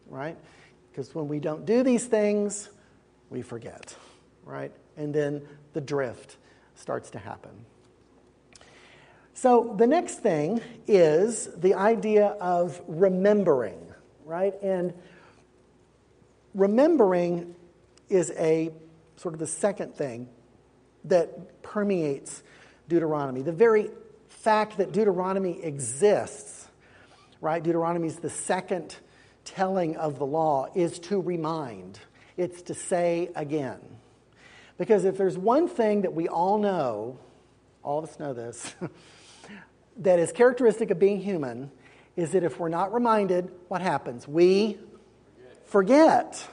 right? 0.08 0.38
Because 0.92 1.16
when 1.16 1.28
we 1.28 1.40
don't 1.40 1.66
do 1.66 1.82
these 1.82 2.06
things, 2.06 2.70
we 3.32 3.42
forget, 3.42 3.96
right? 4.44 4.72
And 4.96 5.14
then 5.14 5.42
the 5.74 5.82
drift 5.82 6.38
starts 6.76 7.10
to 7.12 7.20
happen. 7.20 7.52
So 9.34 9.74
the 9.78 9.88
next 9.88 10.20
thing 10.20 10.62
is 10.86 11.48
the 11.58 11.74
idea 11.74 12.36
of 12.42 12.82
remembering, 12.88 13.80
right? 14.26 14.54
And 14.62 14.94
remembering 16.54 17.56
is 18.10 18.32
a 18.38 18.72
sort 19.16 19.34
of 19.34 19.40
the 19.40 19.48
second 19.48 19.96
thing 19.96 20.28
that 21.06 21.62
permeates 21.62 22.44
Deuteronomy. 22.88 23.42
The 23.42 23.52
very 23.52 23.90
fact 24.30 24.78
that 24.78 24.92
Deuteronomy 24.92 25.64
exists, 25.64 26.68
right? 27.42 27.62
Deuteronomy 27.62 28.08
is 28.08 28.18
the 28.18 28.30
second 28.30 28.98
telling 29.46 29.98
of 29.98 30.20
the 30.20 30.26
law, 30.26 30.68
is 30.76 31.00
to 31.00 31.20
remind, 31.20 32.00
it's 32.38 32.62
to 32.64 32.74
say 32.74 33.30
again. 33.36 33.80
Because 34.78 35.06
if 35.06 35.18
there's 35.18 35.38
one 35.38 35.68
thing 35.68 36.02
that 36.02 36.14
we 36.14 36.28
all 36.28 36.58
know, 36.58 37.20
all 37.84 38.00
of 38.00 38.10
us 38.10 38.20
know 38.20 38.34
this, 38.34 38.76
that 39.98 40.20
is 40.20 40.32
characteristic 40.32 40.92
of 40.92 41.00
being 41.00 41.20
human, 41.20 41.72
is 42.16 42.32
that 42.32 42.44
if 42.44 42.60
we're 42.60 42.70
not 42.70 42.94
reminded, 42.94 43.52
what 43.68 43.82
happens? 43.82 44.28
We 44.28 44.78
forget. 45.66 46.36
forget 46.36 46.50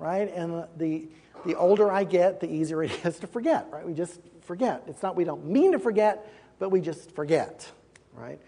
right? 0.00 0.32
And 0.34 0.64
the, 0.78 1.06
the 1.44 1.54
older 1.54 1.90
I 1.90 2.04
get, 2.04 2.40
the 2.40 2.50
easier 2.50 2.82
it 2.84 3.04
is 3.04 3.20
to 3.20 3.26
forget, 3.26 3.68
right? 3.70 3.86
We 3.86 3.94
just 3.94 4.20
forget. 4.40 4.82
It's 4.88 5.02
not 5.02 5.14
we 5.14 5.24
don't 5.24 5.46
mean 5.46 5.72
to 5.72 5.78
forget, 5.78 6.32
but 6.58 6.70
we 6.70 6.80
just 6.80 7.12
forget, 7.12 7.70
right? 8.14 8.40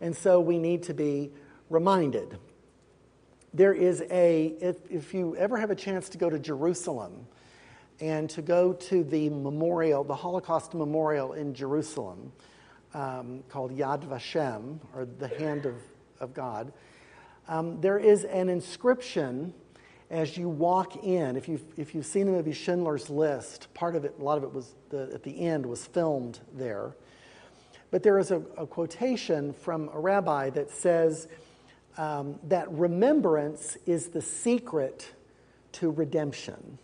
And 0.00 0.16
so 0.16 0.40
we 0.40 0.58
need 0.58 0.84
to 0.84 0.94
be 0.94 1.30
reminded. 1.68 2.38
There 3.52 3.72
is 3.72 4.02
a, 4.10 4.54
if, 4.60 4.76
if 4.90 5.12
you 5.12 5.34
ever 5.36 5.56
have 5.56 5.70
a 5.70 5.74
chance 5.74 6.08
to 6.10 6.18
go 6.18 6.30
to 6.30 6.38
Jerusalem 6.38 7.26
and 8.00 8.28
to 8.30 8.42
go 8.42 8.72
to 8.74 9.02
the 9.02 9.30
memorial, 9.30 10.04
the 10.04 10.14
Holocaust 10.14 10.74
memorial 10.74 11.32
in 11.32 11.54
Jerusalem 11.54 12.32
um, 12.94 13.42
called 13.48 13.76
Yad 13.76 14.06
Vashem, 14.06 14.78
or 14.94 15.06
the 15.18 15.28
hand 15.28 15.66
of, 15.66 15.76
of 16.20 16.34
God, 16.34 16.72
um, 17.48 17.80
there 17.80 17.98
is 17.98 18.24
an 18.24 18.48
inscription 18.48 19.54
as 20.10 20.36
you 20.36 20.48
walk 20.48 21.04
in, 21.04 21.36
if 21.36 21.48
you've, 21.48 21.64
if 21.76 21.94
you've 21.94 22.06
seen 22.06 22.26
the 22.26 22.32
movie 22.32 22.52
Schindler's 22.52 23.10
List, 23.10 23.72
part 23.74 23.96
of 23.96 24.04
it, 24.04 24.14
a 24.18 24.22
lot 24.22 24.38
of 24.38 24.44
it 24.44 24.52
was 24.52 24.74
the, 24.90 25.10
at 25.12 25.22
the 25.22 25.40
end 25.40 25.66
was 25.66 25.84
filmed 25.84 26.40
there. 26.54 26.94
But 27.90 28.02
there 28.02 28.18
is 28.18 28.30
a, 28.30 28.42
a 28.56 28.66
quotation 28.66 29.52
from 29.52 29.90
a 29.92 29.98
rabbi 29.98 30.50
that 30.50 30.70
says 30.70 31.28
um, 31.96 32.38
that 32.44 32.70
remembrance 32.70 33.76
is 33.86 34.08
the 34.08 34.22
secret 34.22 35.10
to 35.72 35.90
redemption, 35.90 36.78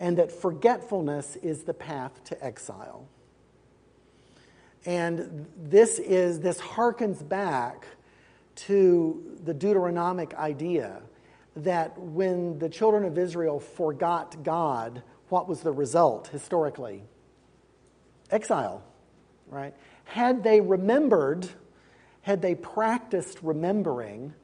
and 0.00 0.16
that 0.16 0.32
forgetfulness 0.32 1.36
is 1.36 1.62
the 1.64 1.74
path 1.74 2.24
to 2.24 2.44
exile. 2.44 3.06
And 4.84 5.46
this 5.56 5.98
is 5.98 6.40
this 6.40 6.58
harkens 6.58 7.26
back 7.26 7.86
to 8.54 9.38
the 9.44 9.54
Deuteronomic 9.54 10.34
idea 10.34 11.02
that 11.56 11.98
when 11.98 12.58
the 12.58 12.68
children 12.68 13.04
of 13.04 13.18
Israel 13.18 13.60
forgot 13.60 14.42
God, 14.42 15.02
what 15.28 15.48
was 15.48 15.60
the 15.60 15.72
result 15.72 16.28
historically? 16.28 17.02
Exile, 18.30 18.82
right? 19.48 19.74
Had 20.04 20.42
they 20.42 20.60
remembered, 20.60 21.48
had 22.22 22.42
they 22.42 22.54
practiced 22.54 23.38
remembering, 23.42 24.34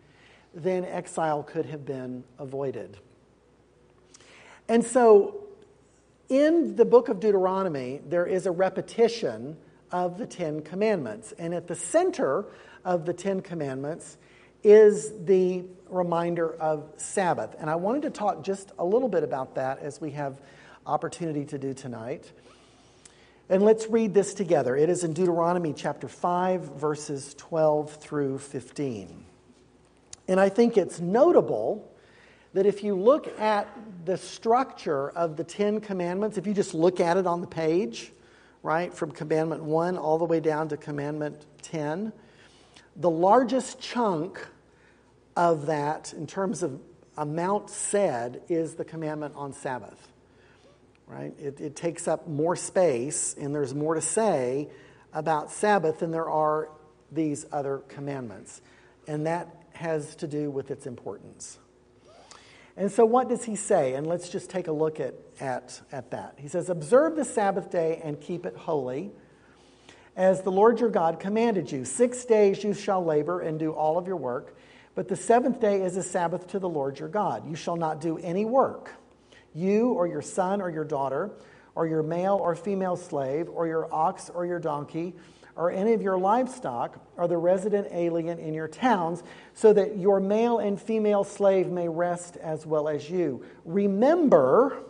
then 0.54 0.84
exile 0.84 1.42
could 1.42 1.66
have 1.66 1.84
been 1.84 2.24
avoided. 2.38 2.98
And 4.68 4.84
so, 4.84 5.44
in 6.28 6.76
the 6.76 6.84
book 6.84 7.08
of 7.08 7.20
Deuteronomy, 7.20 8.00
there 8.06 8.26
is 8.26 8.44
a 8.44 8.50
repetition 8.50 9.56
of 9.90 10.18
the 10.18 10.26
Ten 10.26 10.60
Commandments. 10.60 11.32
And 11.38 11.54
at 11.54 11.66
the 11.66 11.74
center 11.74 12.44
of 12.84 13.06
the 13.06 13.14
Ten 13.14 13.40
Commandments 13.40 14.18
is 14.62 15.12
the 15.24 15.64
reminder 15.88 16.54
of 16.54 16.90
Sabbath. 16.96 17.54
And 17.58 17.70
I 17.70 17.76
wanted 17.76 18.02
to 18.02 18.10
talk 18.10 18.42
just 18.42 18.72
a 18.78 18.84
little 18.84 19.08
bit 19.08 19.22
about 19.22 19.54
that 19.54 19.78
as 19.80 20.00
we 20.00 20.12
have 20.12 20.40
opportunity 20.86 21.44
to 21.46 21.58
do 21.58 21.74
tonight. 21.74 22.30
And 23.50 23.62
let's 23.62 23.86
read 23.88 24.12
this 24.12 24.34
together. 24.34 24.76
It 24.76 24.90
is 24.90 25.04
in 25.04 25.14
Deuteronomy 25.14 25.72
chapter 25.72 26.08
5, 26.08 26.76
verses 26.76 27.34
12 27.38 27.92
through 27.96 28.38
15. 28.38 29.24
And 30.28 30.38
I 30.38 30.50
think 30.50 30.76
it's 30.76 31.00
notable 31.00 31.90
that 32.52 32.66
if 32.66 32.82
you 32.82 32.94
look 32.94 33.28
at 33.40 33.68
the 34.04 34.18
structure 34.18 35.10
of 35.10 35.36
the 35.36 35.44
Ten 35.44 35.80
Commandments, 35.80 36.36
if 36.36 36.46
you 36.46 36.52
just 36.52 36.74
look 36.74 37.00
at 37.00 37.16
it 37.16 37.26
on 37.26 37.40
the 37.40 37.46
page, 37.46 38.12
right, 38.62 38.92
from 38.92 39.12
Commandment 39.12 39.62
1 39.62 39.96
all 39.96 40.18
the 40.18 40.24
way 40.24 40.40
down 40.40 40.68
to 40.68 40.76
Commandment 40.76 41.46
10, 41.62 42.12
the 42.98 43.10
largest 43.10 43.80
chunk 43.80 44.44
of 45.36 45.66
that, 45.66 46.12
in 46.12 46.26
terms 46.26 46.64
of 46.64 46.80
amount 47.16 47.70
said, 47.70 48.42
is 48.48 48.74
the 48.74 48.84
commandment 48.84 49.34
on 49.36 49.52
Sabbath. 49.52 50.08
Right? 51.06 51.32
It, 51.38 51.60
it 51.60 51.76
takes 51.76 52.06
up 52.06 52.28
more 52.28 52.56
space, 52.56 53.34
and 53.40 53.54
there's 53.54 53.74
more 53.74 53.94
to 53.94 54.00
say 54.00 54.68
about 55.12 55.50
Sabbath 55.50 56.00
than 56.00 56.10
there 56.10 56.28
are 56.28 56.68
these 57.10 57.46
other 57.50 57.78
commandments. 57.88 58.60
And 59.06 59.26
that 59.26 59.48
has 59.72 60.16
to 60.16 60.26
do 60.26 60.50
with 60.50 60.70
its 60.70 60.86
importance. 60.86 61.58
And 62.76 62.92
so, 62.92 63.04
what 63.04 63.28
does 63.28 63.44
he 63.44 63.56
say? 63.56 63.94
And 63.94 64.06
let's 64.06 64.28
just 64.28 64.50
take 64.50 64.68
a 64.68 64.72
look 64.72 65.00
at, 65.00 65.14
at, 65.40 65.80
at 65.90 66.10
that. 66.10 66.34
He 66.38 66.46
says, 66.46 66.68
Observe 66.68 67.16
the 67.16 67.24
Sabbath 67.24 67.70
day 67.70 68.00
and 68.04 68.20
keep 68.20 68.44
it 68.44 68.54
holy 68.54 69.10
as 70.18 70.42
the 70.42 70.50
Lord 70.50 70.80
your 70.80 70.90
God 70.90 71.20
commanded 71.20 71.70
you. 71.70 71.84
Six 71.84 72.24
days 72.24 72.64
you 72.64 72.74
shall 72.74 73.04
labor 73.04 73.40
and 73.40 73.56
do 73.56 73.70
all 73.70 73.96
of 73.96 74.08
your 74.08 74.16
work, 74.16 74.58
but 74.96 75.06
the 75.06 75.14
seventh 75.14 75.60
day 75.60 75.80
is 75.80 75.96
a 75.96 76.02
Sabbath 76.02 76.48
to 76.48 76.58
the 76.58 76.68
Lord 76.68 76.98
your 76.98 77.08
God. 77.08 77.48
You 77.48 77.54
shall 77.54 77.76
not 77.76 78.00
do 78.00 78.18
any 78.18 78.44
work, 78.44 78.92
you 79.54 79.92
or 79.92 80.08
your 80.08 80.20
son 80.20 80.60
or 80.60 80.70
your 80.70 80.84
daughter, 80.84 81.30
or 81.76 81.86
your 81.86 82.02
male 82.02 82.34
or 82.34 82.56
female 82.56 82.96
slave, 82.96 83.48
or 83.48 83.68
your 83.68 83.94
ox 83.94 84.28
or 84.28 84.44
your 84.44 84.58
donkey, 84.58 85.14
or 85.54 85.70
any 85.70 85.92
of 85.92 86.02
your 86.02 86.18
livestock, 86.18 87.00
or 87.16 87.28
the 87.28 87.36
resident 87.36 87.86
alien 87.92 88.40
in 88.40 88.54
your 88.54 88.66
towns, 88.66 89.22
so 89.54 89.72
that 89.72 89.98
your 89.98 90.18
male 90.18 90.58
and 90.58 90.82
female 90.82 91.22
slave 91.22 91.68
may 91.68 91.88
rest 91.88 92.36
as 92.38 92.66
well 92.66 92.88
as 92.88 93.08
you. 93.08 93.44
Remember 93.64 94.82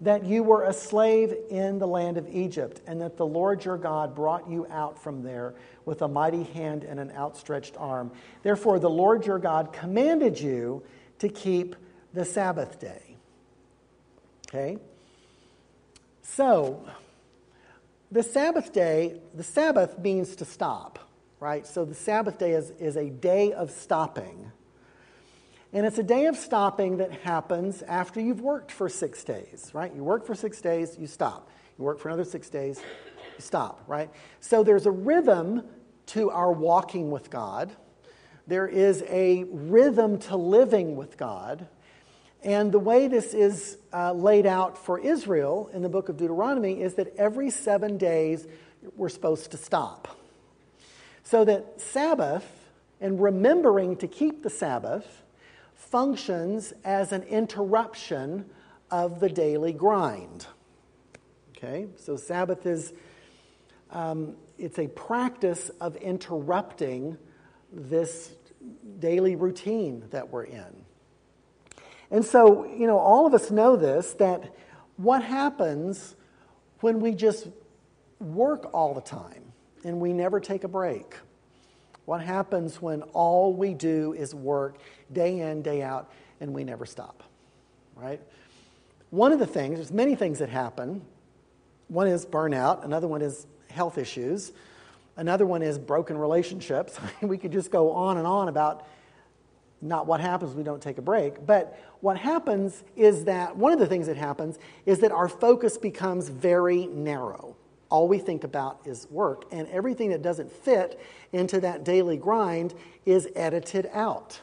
that 0.00 0.24
you 0.24 0.42
were 0.42 0.64
a 0.64 0.72
slave 0.72 1.34
in 1.50 1.78
the 1.78 1.86
land 1.86 2.16
of 2.16 2.28
Egypt, 2.28 2.80
and 2.86 3.00
that 3.00 3.16
the 3.16 3.26
Lord 3.26 3.64
your 3.64 3.76
God 3.76 4.14
brought 4.14 4.48
you 4.48 4.66
out 4.70 5.02
from 5.02 5.22
there 5.22 5.54
with 5.84 6.02
a 6.02 6.08
mighty 6.08 6.44
hand 6.44 6.84
and 6.84 7.00
an 7.00 7.10
outstretched 7.12 7.76
arm. 7.76 8.12
Therefore, 8.42 8.78
the 8.78 8.90
Lord 8.90 9.26
your 9.26 9.38
God 9.38 9.72
commanded 9.72 10.40
you 10.40 10.82
to 11.18 11.28
keep 11.28 11.74
the 12.14 12.24
Sabbath 12.24 12.78
day. 12.78 13.16
Okay? 14.48 14.78
So, 16.22 16.86
the 18.12 18.22
Sabbath 18.22 18.72
day, 18.72 19.20
the 19.34 19.42
Sabbath 19.42 19.98
means 19.98 20.36
to 20.36 20.44
stop, 20.44 20.98
right? 21.40 21.66
So, 21.66 21.84
the 21.84 21.94
Sabbath 21.94 22.38
day 22.38 22.52
is, 22.52 22.70
is 22.78 22.96
a 22.96 23.10
day 23.10 23.52
of 23.52 23.70
stopping. 23.70 24.52
And 25.72 25.84
it's 25.84 25.98
a 25.98 26.02
day 26.02 26.26
of 26.26 26.36
stopping 26.36 26.96
that 26.96 27.12
happens 27.12 27.82
after 27.82 28.20
you've 28.20 28.40
worked 28.40 28.72
for 28.72 28.88
six 28.88 29.22
days, 29.22 29.70
right? 29.74 29.94
You 29.94 30.02
work 30.02 30.24
for 30.24 30.34
six 30.34 30.62
days, 30.62 30.96
you 30.98 31.06
stop. 31.06 31.50
You 31.78 31.84
work 31.84 31.98
for 31.98 32.08
another 32.08 32.24
six 32.24 32.48
days, 32.48 32.80
you 33.36 33.42
stop, 33.42 33.84
right? 33.86 34.10
So 34.40 34.64
there's 34.64 34.86
a 34.86 34.90
rhythm 34.90 35.62
to 36.06 36.30
our 36.30 36.50
walking 36.50 37.10
with 37.10 37.28
God. 37.28 37.70
There 38.46 38.66
is 38.66 39.04
a 39.08 39.44
rhythm 39.44 40.18
to 40.20 40.36
living 40.36 40.96
with 40.96 41.18
God. 41.18 41.68
And 42.42 42.72
the 42.72 42.78
way 42.78 43.06
this 43.08 43.34
is 43.34 43.76
uh, 43.92 44.12
laid 44.12 44.46
out 44.46 44.78
for 44.78 44.98
Israel 44.98 45.70
in 45.74 45.82
the 45.82 45.88
book 45.90 46.08
of 46.08 46.16
Deuteronomy 46.16 46.80
is 46.80 46.94
that 46.94 47.14
every 47.16 47.50
seven 47.50 47.98
days 47.98 48.46
we're 48.96 49.10
supposed 49.10 49.50
to 49.50 49.58
stop. 49.58 50.16
So 51.24 51.44
that 51.44 51.78
Sabbath 51.78 52.70
and 53.02 53.20
remembering 53.20 53.96
to 53.96 54.08
keep 54.08 54.42
the 54.42 54.50
Sabbath 54.50 55.24
functions 55.90 56.72
as 56.84 57.12
an 57.12 57.22
interruption 57.24 58.44
of 58.90 59.20
the 59.20 59.28
daily 59.28 59.72
grind. 59.72 60.46
Okay, 61.56 61.88
so 61.96 62.16
Sabbath 62.16 62.66
is 62.66 62.92
um, 63.90 64.36
it's 64.58 64.78
a 64.78 64.88
practice 64.88 65.70
of 65.80 65.96
interrupting 65.96 67.16
this 67.72 68.32
daily 68.98 69.36
routine 69.36 70.04
that 70.10 70.28
we're 70.28 70.44
in. 70.44 70.84
And 72.10 72.24
so, 72.24 72.64
you 72.64 72.86
know, 72.86 72.98
all 72.98 73.26
of 73.26 73.34
us 73.34 73.50
know 73.50 73.76
this 73.76 74.12
that 74.14 74.54
what 74.96 75.22
happens 75.22 76.16
when 76.80 77.00
we 77.00 77.12
just 77.12 77.48
work 78.18 78.72
all 78.74 78.94
the 78.94 79.00
time 79.00 79.52
and 79.84 80.00
we 80.00 80.12
never 80.12 80.40
take 80.40 80.64
a 80.64 80.68
break? 80.68 81.14
What 82.08 82.22
happens 82.22 82.80
when 82.80 83.02
all 83.12 83.52
we 83.52 83.74
do 83.74 84.14
is 84.14 84.34
work 84.34 84.78
day 85.12 85.40
in, 85.40 85.60
day 85.60 85.82
out, 85.82 86.10
and 86.40 86.54
we 86.54 86.64
never 86.64 86.86
stop? 86.86 87.22
Right? 87.94 88.18
One 89.10 89.30
of 89.30 89.38
the 89.38 89.46
things, 89.46 89.76
there's 89.76 89.92
many 89.92 90.14
things 90.14 90.38
that 90.38 90.48
happen. 90.48 91.02
One 91.88 92.08
is 92.08 92.24
burnout, 92.24 92.82
another 92.82 93.06
one 93.06 93.20
is 93.20 93.46
health 93.68 93.98
issues, 93.98 94.52
another 95.18 95.44
one 95.44 95.60
is 95.60 95.78
broken 95.78 96.16
relationships. 96.16 96.98
we 97.20 97.36
could 97.36 97.52
just 97.52 97.70
go 97.70 97.92
on 97.92 98.16
and 98.16 98.26
on 98.26 98.48
about 98.48 98.86
not 99.82 100.06
what 100.06 100.22
happens 100.22 100.54
we 100.54 100.62
don't 100.62 100.80
take 100.80 100.96
a 100.96 101.02
break. 101.02 101.44
But 101.44 101.78
what 102.00 102.16
happens 102.16 102.84
is 102.96 103.26
that 103.26 103.54
one 103.54 103.74
of 103.74 103.78
the 103.78 103.86
things 103.86 104.06
that 104.06 104.16
happens 104.16 104.58
is 104.86 105.00
that 105.00 105.12
our 105.12 105.28
focus 105.28 105.76
becomes 105.76 106.30
very 106.30 106.86
narrow 106.86 107.54
all 107.90 108.08
we 108.08 108.18
think 108.18 108.44
about 108.44 108.80
is 108.84 109.06
work, 109.10 109.44
and 109.50 109.66
everything 109.68 110.10
that 110.10 110.22
doesn't 110.22 110.52
fit 110.52 111.00
into 111.32 111.60
that 111.60 111.84
daily 111.84 112.16
grind 112.16 112.74
is 113.06 113.28
edited 113.34 113.88
out. 113.92 114.40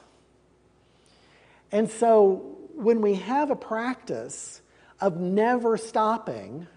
And 1.71 1.89
so 1.89 2.57
when 2.73 3.01
we 3.01 3.15
have 3.15 3.51
a 3.51 3.55
practice 3.55 4.61
of 4.99 5.19
never 5.19 5.77
stopping, 5.77 6.67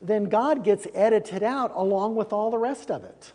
then 0.00 0.24
God 0.24 0.64
gets 0.64 0.86
edited 0.94 1.42
out 1.42 1.72
along 1.74 2.16
with 2.16 2.32
all 2.32 2.50
the 2.50 2.58
rest 2.58 2.90
of 2.90 3.04
it. 3.04 3.32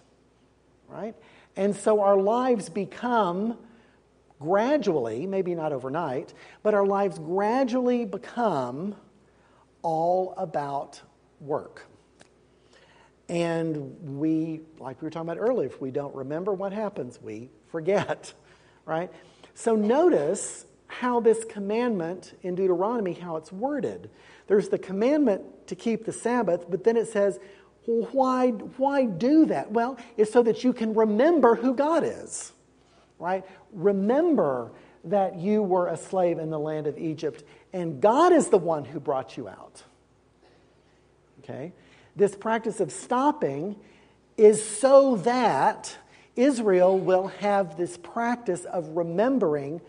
Right? 0.87 1.15
And 1.55 1.75
so 1.75 2.01
our 2.01 2.17
lives 2.17 2.69
become 2.69 3.57
gradually, 4.39 5.27
maybe 5.27 5.53
not 5.53 5.71
overnight, 5.71 6.33
but 6.63 6.73
our 6.73 6.85
lives 6.85 7.19
gradually 7.19 8.05
become 8.05 8.95
all 9.81 10.33
about 10.37 11.01
work. 11.39 11.87
And 13.31 14.19
we, 14.19 14.59
like 14.77 15.01
we 15.01 15.05
were 15.05 15.09
talking 15.09 15.29
about 15.29 15.41
earlier, 15.41 15.65
if 15.65 15.79
we 15.79 15.89
don't 15.89 16.13
remember 16.13 16.51
what 16.51 16.73
happens, 16.73 17.17
we 17.21 17.49
forget, 17.69 18.33
right? 18.85 19.09
So 19.53 19.73
notice 19.73 20.65
how 20.87 21.21
this 21.21 21.45
commandment 21.45 22.37
in 22.43 22.55
Deuteronomy, 22.55 23.13
how 23.13 23.37
it's 23.37 23.49
worded. 23.49 24.09
There's 24.47 24.67
the 24.67 24.77
commandment 24.77 25.43
to 25.67 25.75
keep 25.75 26.03
the 26.03 26.11
Sabbath, 26.11 26.65
but 26.69 26.83
then 26.83 26.97
it 26.97 27.07
says, 27.07 27.39
why, 27.85 28.49
why 28.49 29.05
do 29.05 29.45
that? 29.45 29.71
Well, 29.71 29.97
it's 30.17 30.33
so 30.33 30.43
that 30.43 30.65
you 30.65 30.73
can 30.73 30.93
remember 30.93 31.55
who 31.55 31.73
God 31.73 32.03
is, 32.03 32.51
right? 33.17 33.45
Remember 33.71 34.73
that 35.05 35.37
you 35.37 35.63
were 35.63 35.87
a 35.87 35.95
slave 35.95 36.37
in 36.37 36.49
the 36.49 36.59
land 36.59 36.85
of 36.85 36.97
Egypt, 36.97 37.45
and 37.71 38.01
God 38.01 38.33
is 38.33 38.49
the 38.49 38.57
one 38.57 38.83
who 38.83 38.99
brought 38.99 39.37
you 39.37 39.47
out. 39.47 39.83
Okay? 41.39 41.71
This 42.15 42.35
practice 42.35 42.79
of 42.79 42.91
stopping 42.91 43.75
is 44.37 44.63
so 44.63 45.17
that 45.17 45.97
Israel 46.35 46.97
will 46.97 47.27
have 47.27 47.77
this 47.77 47.97
practice 47.97 48.65
of 48.65 48.87
remembering 48.89 49.81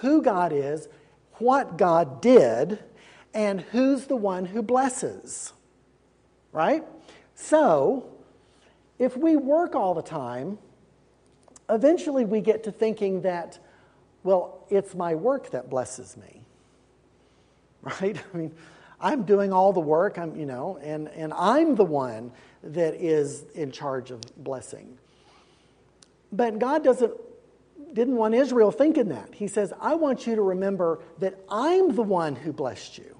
who 0.00 0.22
God 0.22 0.52
is, 0.52 0.88
what 1.34 1.76
God 1.76 2.20
did, 2.20 2.78
and 3.34 3.60
who's 3.60 4.06
the 4.06 4.16
one 4.16 4.46
who 4.46 4.62
blesses. 4.62 5.52
Right? 6.52 6.84
So, 7.34 8.10
if 8.98 9.16
we 9.16 9.36
work 9.36 9.74
all 9.74 9.94
the 9.94 10.02
time, 10.02 10.58
eventually 11.68 12.24
we 12.24 12.40
get 12.40 12.64
to 12.64 12.72
thinking 12.72 13.22
that, 13.22 13.58
well, 14.22 14.64
it's 14.68 14.94
my 14.94 15.14
work 15.14 15.50
that 15.50 15.70
blesses 15.70 16.16
me. 16.16 16.42
Right? 17.82 18.22
I 18.34 18.36
mean, 18.36 18.54
I'm 19.00 19.22
doing 19.24 19.52
all 19.52 19.72
the 19.72 19.80
work, 19.80 20.18
I'm, 20.18 20.36
you 20.36 20.46
know, 20.46 20.78
and, 20.82 21.08
and 21.08 21.32
I'm 21.32 21.74
the 21.74 21.84
one 21.84 22.32
that 22.62 22.94
is 22.94 23.44
in 23.54 23.72
charge 23.72 24.10
of 24.10 24.20
blessing. 24.36 24.98
But 26.32 26.58
God 26.58 26.84
doesn't 26.84 27.12
didn't 27.94 28.16
want 28.16 28.34
Israel 28.34 28.70
thinking 28.70 29.08
that. 29.08 29.34
He 29.34 29.48
says, 29.48 29.72
I 29.80 29.94
want 29.94 30.26
you 30.26 30.36
to 30.36 30.42
remember 30.42 31.00
that 31.18 31.38
I'm 31.48 31.94
the 31.94 32.02
one 32.02 32.36
who 32.36 32.52
blessed 32.52 32.98
you. 32.98 33.16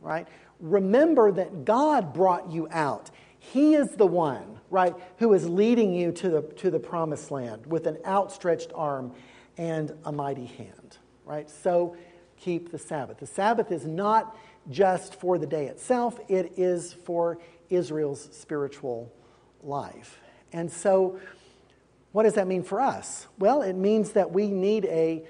Right? 0.00 0.26
Remember 0.60 1.30
that 1.32 1.64
God 1.64 2.12
brought 2.12 2.50
you 2.50 2.68
out. 2.70 3.10
He 3.38 3.74
is 3.74 3.90
the 3.90 4.06
one, 4.06 4.58
right, 4.70 4.94
who 5.18 5.32
is 5.32 5.48
leading 5.48 5.94
you 5.94 6.12
to 6.12 6.28
the, 6.28 6.42
to 6.42 6.70
the 6.70 6.80
promised 6.80 7.30
land 7.30 7.66
with 7.66 7.86
an 7.86 7.98
outstretched 8.04 8.72
arm 8.74 9.12
and 9.56 9.92
a 10.04 10.12
mighty 10.12 10.46
hand. 10.46 10.98
Right? 11.24 11.48
So 11.48 11.96
keep 12.36 12.70
the 12.70 12.78
Sabbath. 12.78 13.18
The 13.18 13.26
Sabbath 13.26 13.70
is 13.70 13.86
not 13.86 14.36
just 14.70 15.14
for 15.14 15.38
the 15.38 15.46
day 15.46 15.66
itself, 15.66 16.18
it 16.28 16.52
is 16.56 16.92
for 16.92 17.38
Israel's 17.70 18.28
spiritual 18.32 19.12
life. 19.62 20.20
And 20.52 20.70
so, 20.70 21.18
what 22.12 22.22
does 22.22 22.34
that 22.34 22.46
mean 22.46 22.62
for 22.62 22.80
us? 22.80 23.26
Well, 23.38 23.62
it 23.62 23.74
means 23.74 24.12
that 24.12 24.32
we 24.32 24.48
need 24.48 24.86
a, 24.86 25.24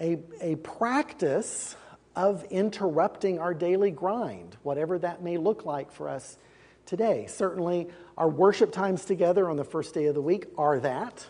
a, 0.00 0.18
a 0.40 0.56
practice 0.56 1.76
of 2.14 2.44
interrupting 2.44 3.38
our 3.38 3.54
daily 3.54 3.90
grind, 3.90 4.56
whatever 4.62 4.98
that 4.98 5.22
may 5.22 5.36
look 5.36 5.64
like 5.64 5.90
for 5.90 6.08
us 6.08 6.38
today. 6.86 7.26
Certainly, 7.28 7.88
our 8.16 8.28
worship 8.28 8.72
times 8.72 9.04
together 9.04 9.48
on 9.48 9.56
the 9.56 9.64
first 9.64 9.94
day 9.94 10.06
of 10.06 10.14
the 10.14 10.22
week 10.22 10.46
are 10.56 10.78
that. 10.80 11.26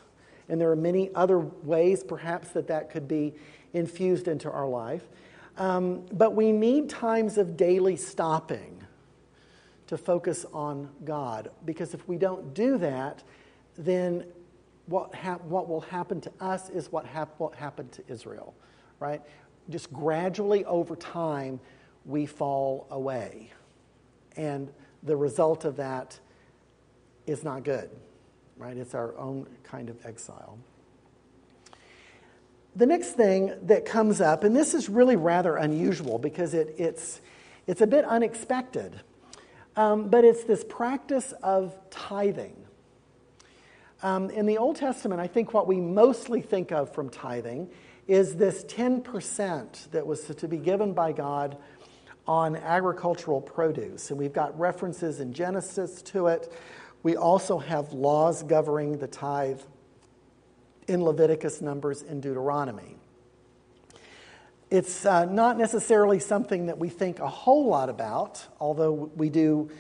And 0.48 0.60
there 0.60 0.70
are 0.70 0.76
many 0.76 1.14
other 1.14 1.38
ways, 1.38 2.02
perhaps, 2.02 2.48
that 2.50 2.66
that 2.68 2.90
could 2.90 3.06
be 3.06 3.34
infused 3.72 4.26
into 4.26 4.50
our 4.50 4.66
life. 4.66 5.04
Um, 5.60 6.06
but 6.10 6.34
we 6.34 6.52
need 6.52 6.88
times 6.88 7.36
of 7.36 7.54
daily 7.54 7.94
stopping 7.94 8.82
to 9.88 9.98
focus 9.98 10.46
on 10.54 10.88
God. 11.04 11.50
Because 11.66 11.92
if 11.92 12.08
we 12.08 12.16
don't 12.16 12.54
do 12.54 12.78
that, 12.78 13.22
then 13.76 14.24
what, 14.86 15.14
what 15.42 15.68
will 15.68 15.82
happen 15.82 16.18
to 16.22 16.32
us 16.40 16.70
is 16.70 16.90
what, 16.90 17.04
what 17.36 17.54
happened 17.54 17.92
to 17.92 18.02
Israel, 18.08 18.54
right? 19.00 19.20
Just 19.68 19.92
gradually 19.92 20.64
over 20.64 20.96
time, 20.96 21.60
we 22.06 22.24
fall 22.24 22.86
away. 22.90 23.52
And 24.38 24.72
the 25.02 25.14
result 25.14 25.66
of 25.66 25.76
that 25.76 26.18
is 27.26 27.44
not 27.44 27.64
good, 27.64 27.90
right? 28.56 28.78
It's 28.78 28.94
our 28.94 29.14
own 29.18 29.46
kind 29.62 29.90
of 29.90 30.06
exile 30.06 30.58
the 32.76 32.86
next 32.86 33.12
thing 33.12 33.52
that 33.62 33.84
comes 33.84 34.20
up, 34.20 34.44
and 34.44 34.54
this 34.54 34.74
is 34.74 34.88
really 34.88 35.16
rather 35.16 35.56
unusual 35.56 36.18
because 36.18 36.54
it, 36.54 36.74
it's, 36.78 37.20
it's 37.66 37.80
a 37.80 37.86
bit 37.86 38.04
unexpected, 38.04 39.00
um, 39.76 40.08
but 40.08 40.24
it's 40.24 40.44
this 40.44 40.64
practice 40.68 41.32
of 41.42 41.76
tithing. 41.90 42.56
Um, 44.02 44.30
in 44.30 44.46
the 44.46 44.56
Old 44.56 44.76
Testament, 44.76 45.20
I 45.20 45.26
think 45.26 45.52
what 45.52 45.66
we 45.66 45.80
mostly 45.80 46.40
think 46.40 46.72
of 46.72 46.94
from 46.94 47.10
tithing 47.10 47.70
is 48.06 48.36
this 48.36 48.64
10% 48.64 49.90
that 49.90 50.06
was 50.06 50.22
to 50.24 50.48
be 50.48 50.56
given 50.56 50.94
by 50.94 51.12
God 51.12 51.58
on 52.26 52.56
agricultural 52.56 53.40
produce. 53.40 54.10
And 54.10 54.18
we've 54.18 54.32
got 54.32 54.58
references 54.58 55.20
in 55.20 55.32
Genesis 55.32 56.00
to 56.02 56.28
it. 56.28 56.52
We 57.02 57.16
also 57.16 57.58
have 57.58 57.92
laws 57.92 58.42
governing 58.42 58.98
the 58.98 59.06
tithe 59.06 59.60
in 60.90 61.04
Leviticus, 61.04 61.60
Numbers, 61.60 62.02
and 62.02 62.20
Deuteronomy. 62.20 62.96
It's 64.70 65.06
uh, 65.06 65.24
not 65.24 65.56
necessarily 65.56 66.18
something 66.18 66.66
that 66.66 66.78
we 66.78 66.88
think 66.88 67.20
a 67.20 67.28
whole 67.28 67.66
lot 67.66 67.88
about, 67.88 68.44
although 68.58 68.92
we 68.92 69.28
do 69.30 69.70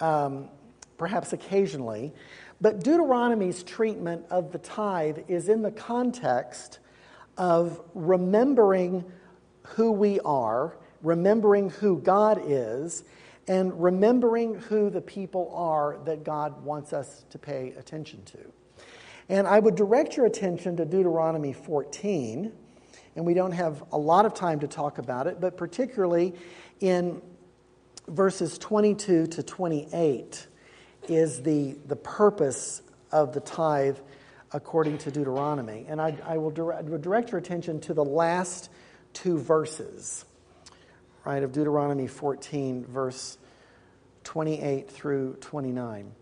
um, 0.00 0.48
perhaps 0.96 1.34
occasionally. 1.34 2.14
But 2.62 2.82
Deuteronomy's 2.82 3.62
treatment 3.62 4.24
of 4.30 4.52
the 4.52 4.58
tithe 4.58 5.18
is 5.28 5.50
in 5.50 5.60
the 5.60 5.70
context 5.70 6.78
of 7.36 7.82
remembering 7.94 9.04
who 9.62 9.92
we 9.92 10.18
are, 10.20 10.76
remembering 11.02 11.68
who 11.68 11.98
God 11.98 12.40
is, 12.42 13.04
and 13.48 13.82
remembering 13.82 14.54
who 14.54 14.88
the 14.88 15.02
people 15.02 15.52
are 15.54 15.98
that 16.06 16.24
God 16.24 16.64
wants 16.64 16.94
us 16.94 17.26
to 17.30 17.38
pay 17.38 17.74
attention 17.76 18.24
to. 18.24 18.38
And 19.28 19.46
I 19.46 19.58
would 19.58 19.74
direct 19.74 20.16
your 20.16 20.26
attention 20.26 20.76
to 20.76 20.84
Deuteronomy 20.84 21.52
14. 21.52 22.52
And 23.16 23.24
we 23.24 23.34
don't 23.34 23.52
have 23.52 23.82
a 23.92 23.98
lot 23.98 24.26
of 24.26 24.34
time 24.34 24.60
to 24.60 24.68
talk 24.68 24.98
about 24.98 25.26
it, 25.26 25.40
but 25.40 25.56
particularly 25.56 26.34
in 26.80 27.22
verses 28.08 28.58
22 28.58 29.26
to 29.28 29.42
28 29.42 30.46
is 31.08 31.42
the, 31.42 31.76
the 31.86 31.96
purpose 31.96 32.82
of 33.12 33.32
the 33.32 33.40
tithe 33.40 33.98
according 34.52 34.98
to 34.98 35.10
Deuteronomy. 35.10 35.86
And 35.88 36.00
I, 36.00 36.16
I 36.24 36.38
will 36.38 36.50
direct, 36.50 37.02
direct 37.02 37.32
your 37.32 37.38
attention 37.38 37.80
to 37.82 37.94
the 37.94 38.04
last 38.04 38.70
two 39.12 39.38
verses, 39.38 40.24
right, 41.24 41.42
of 41.42 41.52
Deuteronomy 41.52 42.06
14, 42.06 42.84
verse 42.84 43.38
28 44.24 44.90
through 44.90 45.34
29. 45.40 46.12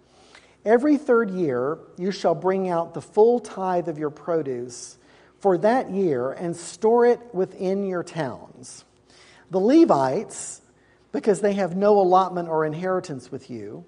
Every 0.64 0.96
third 0.96 1.30
year 1.30 1.78
you 1.98 2.12
shall 2.12 2.34
bring 2.34 2.68
out 2.68 2.94
the 2.94 3.00
full 3.00 3.40
tithe 3.40 3.88
of 3.88 3.98
your 3.98 4.10
produce 4.10 4.96
for 5.40 5.58
that 5.58 5.90
year 5.90 6.30
and 6.32 6.56
store 6.56 7.04
it 7.04 7.20
within 7.34 7.84
your 7.84 8.04
towns. 8.04 8.84
The 9.50 9.58
Levites, 9.58 10.62
because 11.10 11.40
they 11.40 11.54
have 11.54 11.76
no 11.76 11.98
allotment 11.98 12.48
or 12.48 12.64
inheritance 12.64 13.32
with 13.32 13.50
you, 13.50 13.84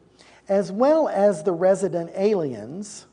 as 0.48 0.72
well 0.72 1.08
as 1.08 1.42
the 1.42 1.52
resident 1.52 2.10
aliens, 2.16 3.06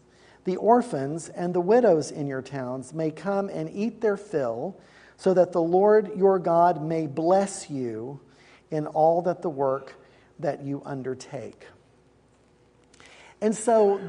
the 0.43 0.57
orphans 0.57 1.29
and 1.29 1.53
the 1.53 1.61
widows 1.61 2.09
in 2.09 2.25
your 2.25 2.41
towns 2.41 2.93
may 2.93 3.11
come 3.11 3.47
and 3.47 3.69
eat 3.69 4.01
their 4.01 4.17
fill, 4.17 4.75
so 5.17 5.35
that 5.35 5.51
the 5.51 5.61
Lord 5.61 6.11
your 6.17 6.39
God 6.39 6.83
may 6.83 7.05
bless 7.05 7.69
you 7.69 8.19
in 8.71 8.87
all 8.87 9.21
that 9.21 9.43
the 9.43 9.49
work 9.49 9.93
that 10.39 10.63
you 10.63 10.81
undertake. 10.83 11.67
And 13.41 13.55
so 13.55 13.99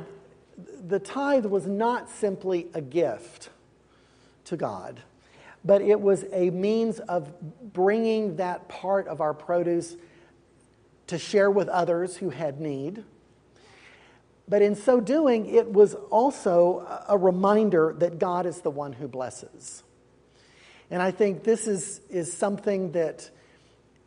the 0.87 0.99
tithe 0.99 1.47
was 1.47 1.67
not 1.67 2.11
simply 2.11 2.69
a 2.75 2.81
gift 2.81 3.51
to 4.45 4.57
God, 4.57 5.01
but 5.65 5.83
it 5.83 6.01
was 6.01 6.25
a 6.33 6.51
means 6.51 7.01
of 7.01 7.33
bringing 7.73 8.37
that 8.37 8.69
part 8.69 9.09
of 9.09 9.21
our 9.21 9.35
produce 9.35 9.97
to 11.07 11.19
share 11.19 11.51
with 11.51 11.69
others 11.69 12.17
who 12.17 12.31
had 12.31 12.61
need 12.61 13.05
but 14.49 14.61
in 14.61 14.75
so 14.75 15.01
doing, 15.01 15.47
it 15.47 15.73
was 15.73 15.95
also 15.95 16.87
a 17.09 17.17
reminder 17.17 17.95
that 17.99 18.19
God 18.19 18.45
is 18.45 18.61
the 18.61 18.71
one 18.71 18.93
who 18.93 19.09
blesses. 19.09 19.83
And 20.91 21.01
I 21.01 21.11
think 21.11 21.43
this 21.43 21.67
is, 21.67 22.01
is 22.11 22.33
something 22.33 22.93
that 22.93 23.31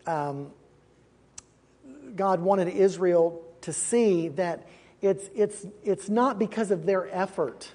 um, 0.05 0.51
God 2.15 2.41
wanted 2.41 2.67
Israel 2.67 3.41
to 3.61 3.73
see 3.73 4.27
that 4.29 4.67
it's, 5.06 5.30
it's, 5.36 5.68
it's 5.84 6.10
not 6.10 6.39
because 6.39 6.72
of 6.72 6.88
their 6.88 7.08
effort 7.15 7.72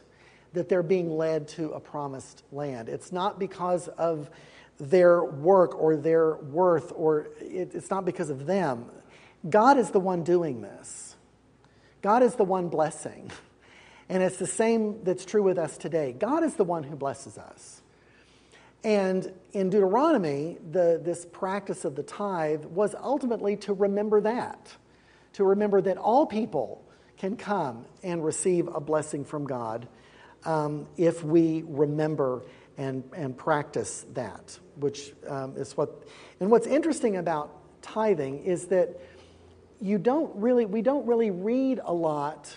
that 0.52 0.68
they're 0.68 0.82
being 0.82 1.16
led 1.16 1.46
to 1.46 1.70
a 1.70 1.80
promised 1.80 2.42
land. 2.50 2.88
It's 2.88 3.12
not 3.12 3.38
because 3.38 3.86
of 3.86 4.28
their 4.78 5.22
work 5.22 5.80
or 5.80 5.96
their 5.96 6.34
worth, 6.34 6.92
or 6.92 7.28
it, 7.38 7.70
it's 7.74 7.88
not 7.88 8.04
because 8.04 8.30
of 8.30 8.46
them. 8.46 8.86
God 9.48 9.78
is 9.78 9.90
the 9.90 10.00
one 10.00 10.24
doing 10.24 10.60
this. 10.60 11.14
God 12.02 12.24
is 12.24 12.34
the 12.34 12.44
one 12.44 12.68
blessing. 12.68 13.30
And 14.08 14.24
it's 14.24 14.38
the 14.38 14.46
same 14.46 15.04
that's 15.04 15.24
true 15.24 15.44
with 15.44 15.56
us 15.56 15.78
today. 15.78 16.12
God 16.12 16.42
is 16.42 16.54
the 16.54 16.64
one 16.64 16.82
who 16.82 16.96
blesses 16.96 17.38
us. 17.38 17.80
And 18.82 19.32
in 19.52 19.70
Deuteronomy, 19.70 20.56
the, 20.68 21.00
this 21.00 21.26
practice 21.26 21.84
of 21.84 21.94
the 21.94 22.02
tithe 22.02 22.64
was 22.64 22.96
ultimately 23.00 23.54
to 23.58 23.72
remember 23.72 24.20
that, 24.22 24.74
to 25.34 25.44
remember 25.44 25.80
that 25.82 25.96
all 25.96 26.26
people 26.26 26.84
can 27.20 27.36
come 27.36 27.84
and 28.02 28.24
receive 28.24 28.66
a 28.68 28.80
blessing 28.80 29.26
from 29.26 29.44
God 29.44 29.86
um, 30.46 30.86
if 30.96 31.22
we 31.22 31.62
remember 31.66 32.42
and, 32.78 33.04
and 33.14 33.36
practice 33.36 34.06
that, 34.14 34.58
which 34.76 35.12
um, 35.28 35.54
is 35.58 35.76
what. 35.76 36.08
And 36.40 36.50
what's 36.50 36.66
interesting 36.66 37.18
about 37.18 37.82
tithing 37.82 38.44
is 38.44 38.68
that 38.68 38.98
you 39.82 39.98
don't 39.98 40.34
really, 40.34 40.64
we 40.64 40.80
don't 40.80 41.06
really 41.06 41.30
read 41.30 41.80
a 41.84 41.92
lot 41.92 42.56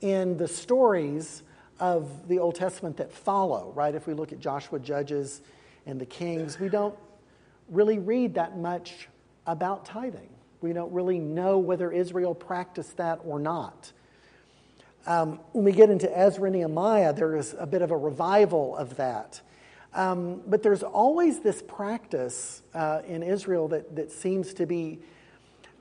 in 0.00 0.36
the 0.36 0.46
stories 0.46 1.42
of 1.80 2.28
the 2.28 2.38
Old 2.38 2.54
Testament 2.54 2.98
that 2.98 3.12
follow, 3.12 3.72
right? 3.74 3.92
If 3.92 4.06
we 4.06 4.14
look 4.14 4.30
at 4.30 4.38
Joshua, 4.38 4.78
Judges, 4.78 5.42
and 5.84 6.00
the 6.00 6.06
Kings, 6.06 6.60
we 6.60 6.68
don't 6.68 6.94
really 7.68 7.98
read 7.98 8.34
that 8.34 8.56
much 8.56 9.08
about 9.48 9.84
tithing. 9.84 10.29
We 10.60 10.72
don't 10.72 10.92
really 10.92 11.18
know 11.18 11.58
whether 11.58 11.90
Israel 11.90 12.34
practiced 12.34 12.96
that 12.98 13.20
or 13.24 13.38
not. 13.38 13.92
Um, 15.06 15.40
when 15.52 15.64
we 15.64 15.72
get 15.72 15.88
into 15.88 16.16
Ezra 16.16 16.46
and 16.46 16.56
Nehemiah, 16.56 17.12
there 17.14 17.34
is 17.34 17.54
a 17.58 17.66
bit 17.66 17.80
of 17.82 17.90
a 17.90 17.96
revival 17.96 18.76
of 18.76 18.96
that. 18.96 19.40
Um, 19.94 20.42
but 20.46 20.62
there's 20.62 20.82
always 20.82 21.40
this 21.40 21.62
practice 21.62 22.62
uh, 22.74 23.00
in 23.06 23.22
Israel 23.22 23.68
that, 23.68 23.96
that 23.96 24.12
seems 24.12 24.54
to 24.54 24.66
be 24.66 25.00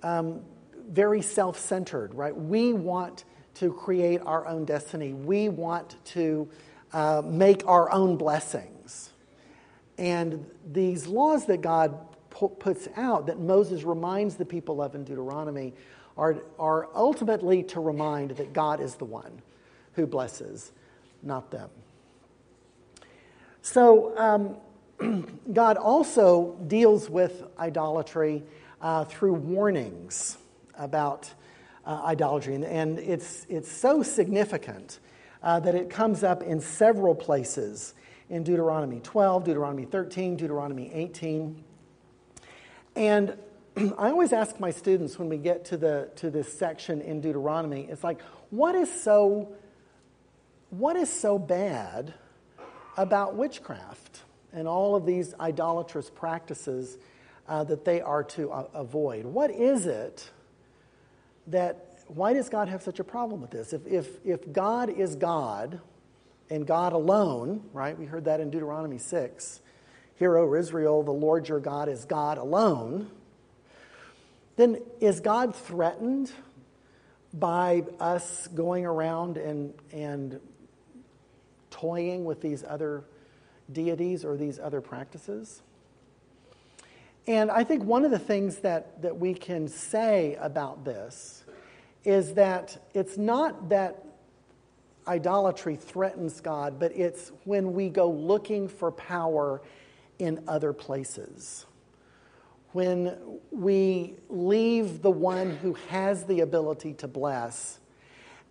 um, 0.01 0.41
very 0.89 1.21
self 1.21 1.59
centered, 1.59 2.13
right? 2.13 2.35
We 2.35 2.73
want 2.73 3.25
to 3.55 3.73
create 3.73 4.21
our 4.25 4.47
own 4.47 4.65
destiny, 4.65 5.13
we 5.13 5.49
want 5.49 5.95
to 6.05 6.49
uh, 6.93 7.21
make 7.25 7.67
our 7.67 7.91
own 7.91 8.15
blessings. 8.15 9.11
And 9.97 10.49
these 10.65 11.07
laws 11.07 11.45
that 11.47 11.61
God 11.61 11.97
puts 12.47 12.87
out, 12.95 13.25
that 13.25 13.39
Moses 13.39 13.83
reminds 13.83 14.35
the 14.35 14.45
people 14.45 14.81
of 14.81 14.95
in 14.95 15.03
Deuteronomy, 15.03 15.73
are, 16.17 16.37
are 16.57 16.89
ultimately 16.95 17.63
to 17.63 17.79
remind 17.79 18.31
that 18.31 18.53
God 18.53 18.79
is 18.79 18.95
the 18.95 19.05
one 19.05 19.41
who 19.93 20.05
blesses, 20.05 20.71
not 21.21 21.51
them. 21.51 21.69
So, 23.61 24.17
um, 24.17 25.25
God 25.53 25.77
also 25.77 26.57
deals 26.67 27.09
with 27.09 27.43
idolatry 27.57 28.43
uh, 28.81 29.05
through 29.05 29.33
warnings 29.33 30.37
about 30.77 31.29
uh, 31.85 32.01
idolatry. 32.05 32.55
And, 32.55 32.65
and, 32.65 32.99
it's, 32.99 33.45
it's 33.49 33.71
so 33.71 34.03
significant 34.03 34.99
uh, 35.41 35.59
that 35.61 35.75
it 35.75 35.89
comes 35.89 36.23
up 36.23 36.43
in 36.43 36.61
several 36.61 37.15
places 37.15 37.93
in 38.29 38.43
Deuteronomy 38.43 38.99
12, 38.99 39.45
Deuteronomy 39.45 39.85
13, 39.85 40.35
Deuteronomy 40.35 40.91
18. 40.93 41.63
And 42.99 43.37
I 43.97 44.09
always 44.09 44.33
ask 44.33 44.59
my 44.59 44.71
students 44.71 45.17
when 45.17 45.29
we 45.29 45.37
get 45.37 45.63
to, 45.65 45.77
the, 45.77 46.09
to 46.17 46.29
this 46.29 46.51
section 46.51 47.01
in 47.01 47.21
Deuteronomy, 47.21 47.87
it's 47.89 48.03
like, 48.03 48.21
what 48.49 48.75
is 48.75 48.91
so, 49.01 49.53
what 50.69 50.97
is 50.97 51.11
so 51.11 51.39
bad 51.39 52.13
about 52.97 53.35
witchcraft 53.35 54.23
and 54.51 54.67
all 54.67 54.95
of 54.95 55.05
these 55.05 55.33
idolatrous 55.39 56.09
practices 56.09 56.97
uh, 57.47 57.63
that 57.63 57.85
they 57.85 58.01
are 58.01 58.23
to 58.23 58.51
uh, 58.51 58.67
avoid? 58.73 59.25
What 59.25 59.49
is 59.49 59.85
it 59.85 60.29
that 61.47 62.01
why 62.07 62.33
does 62.33 62.49
God 62.49 62.67
have 62.67 62.81
such 62.81 62.99
a 62.99 63.03
problem 63.05 63.39
with 63.39 63.51
this? 63.51 63.71
If, 63.71 63.87
if, 63.87 64.25
if 64.25 64.51
God 64.51 64.89
is 64.89 65.15
God 65.15 65.79
and 66.49 66.67
God 66.67 66.91
alone, 66.91 67.63
right? 67.71 67.97
We 67.97 68.07
heard 68.07 68.25
that 68.25 68.41
in 68.41 68.49
Deuteronomy 68.49 68.97
6. 68.97 69.61
Hear, 70.19 70.37
O 70.37 70.53
Israel, 70.53 71.01
the 71.01 71.13
Lord 71.13 71.47
your 71.47 71.61
God 71.61 71.87
is 71.87 72.03
God 72.03 72.37
alone. 72.37 73.09
Then 74.57 74.81
is 74.99 75.21
God 75.21 75.55
threatened 75.55 76.29
by 77.33 77.85
us 78.01 78.47
going 78.47 78.85
around 78.85 79.37
and, 79.37 79.73
and 79.93 80.41
toying 81.71 82.25
with 82.25 82.41
these 82.41 82.65
other 82.67 83.05
deities 83.71 84.25
or 84.25 84.35
these 84.35 84.59
other 84.59 84.81
practices? 84.81 85.61
And 87.25 87.49
I 87.49 87.63
think 87.63 87.85
one 87.85 88.03
of 88.03 88.11
the 88.11 88.19
things 88.19 88.57
that, 88.57 89.01
that 89.01 89.17
we 89.17 89.33
can 89.33 89.69
say 89.69 90.35
about 90.41 90.83
this 90.83 91.45
is 92.03 92.33
that 92.33 92.89
it's 92.93 93.17
not 93.17 93.69
that 93.69 94.03
idolatry 95.07 95.77
threatens 95.77 96.41
God, 96.41 96.77
but 96.77 96.91
it's 96.93 97.31
when 97.45 97.73
we 97.73 97.87
go 97.87 98.11
looking 98.11 98.67
for 98.67 98.91
power 98.91 99.61
in 100.19 100.43
other 100.47 100.73
places. 100.73 101.65
When 102.71 103.17
we 103.51 104.15
leave 104.29 105.01
the 105.01 105.09
one 105.09 105.57
who 105.57 105.73
has 105.89 106.25
the 106.25 106.41
ability 106.41 106.93
to 106.95 107.07
bless 107.07 107.79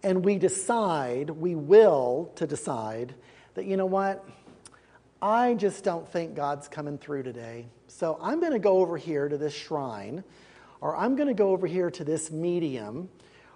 and 0.03 0.25
we 0.25 0.39
decide, 0.39 1.31
we 1.31 1.55
will 1.55 2.33
to 2.37 2.47
decide, 2.47 3.15
that 3.55 3.65
you 3.65 3.77
know 3.77 3.87
what? 3.87 4.25
I 5.21 5.55
just 5.55 5.85
don't 5.85 6.09
think 6.11 6.35
God's 6.35 6.69
coming 6.69 6.99
through 6.99 7.25
today. 7.25 7.67
So 7.89 8.19
I'm 8.23 8.41
going 8.41 8.53
to 8.53 8.59
go 8.59 8.79
over 8.79 8.97
here 8.97 9.29
to 9.29 9.37
this 9.37 9.55
shrine, 9.55 10.23
or 10.81 10.97
I'm 10.97 11.17
going 11.17 11.29
to 11.29 11.35
go 11.35 11.51
over 11.51 11.67
here 11.67 11.91
to 11.91 12.05
this 12.05 12.31
medium, 12.31 13.09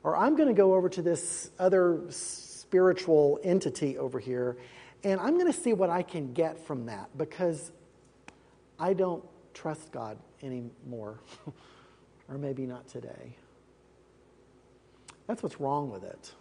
or 0.02 0.16
I'm 0.16 0.34
going 0.34 0.48
to 0.48 0.54
go 0.54 0.74
over 0.74 0.88
to 0.88 1.02
this 1.02 1.50
other 1.60 2.02
spiritual 2.08 3.38
entity 3.44 3.98
over 3.98 4.18
here, 4.18 4.56
and 5.04 5.20
I'm 5.20 5.34
going 5.34 5.52
to 5.52 5.58
see 5.58 5.72
what 5.72 5.90
I 5.90 6.02
can 6.02 6.32
get 6.32 6.58
from 6.66 6.86
that 6.86 7.16
because 7.16 7.70
I 8.82 8.94
don't 8.94 9.24
trust 9.54 9.92
God 9.92 10.18
anymore, 10.42 11.20
or 12.28 12.36
maybe 12.36 12.66
not 12.66 12.88
today. 12.88 13.36
That's 15.26 15.42
what's 15.42 15.60
wrong 15.60 15.90
with 15.90 16.04
it 16.04 16.32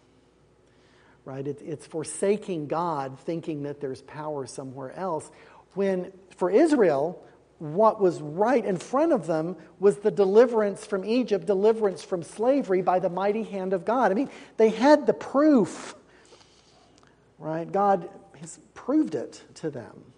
right? 1.26 1.48
It, 1.48 1.62
it's 1.64 1.86
forsaking 1.86 2.68
God, 2.68 3.20
thinking 3.20 3.64
that 3.64 3.80
there's 3.80 4.02
power 4.04 4.46
somewhere 4.46 4.92
else. 4.94 5.30
When 5.74 6.12
for 6.36 6.50
Israel, 6.50 7.24
what 7.60 8.02
was 8.02 8.22
right 8.22 8.64
in 8.64 8.78
front 8.78 9.14
of 9.14 9.28
them 9.28 9.56
was 9.80 9.98
the 9.98 10.12
deliverance 10.12 10.86
from 10.86 11.06
Egypt, 11.06 11.46
deliverance 11.46 12.04
from 12.04 12.24
slavery 12.24 12.82
by 12.82 13.00
the 13.00 13.10
mighty 13.10 13.44
hand 13.44 13.74
of 13.74 13.86
God. 13.86 14.12
I 14.12 14.16
mean, 14.16 14.30
they 14.58 14.70
had 14.70 15.06
the 15.06 15.14
proof, 15.14 15.96
right? 17.38 17.72
God 17.72 18.10
has 18.40 18.60
proved 18.74 19.14
it 19.14 19.44
to 19.56 19.70
them. 19.70 20.11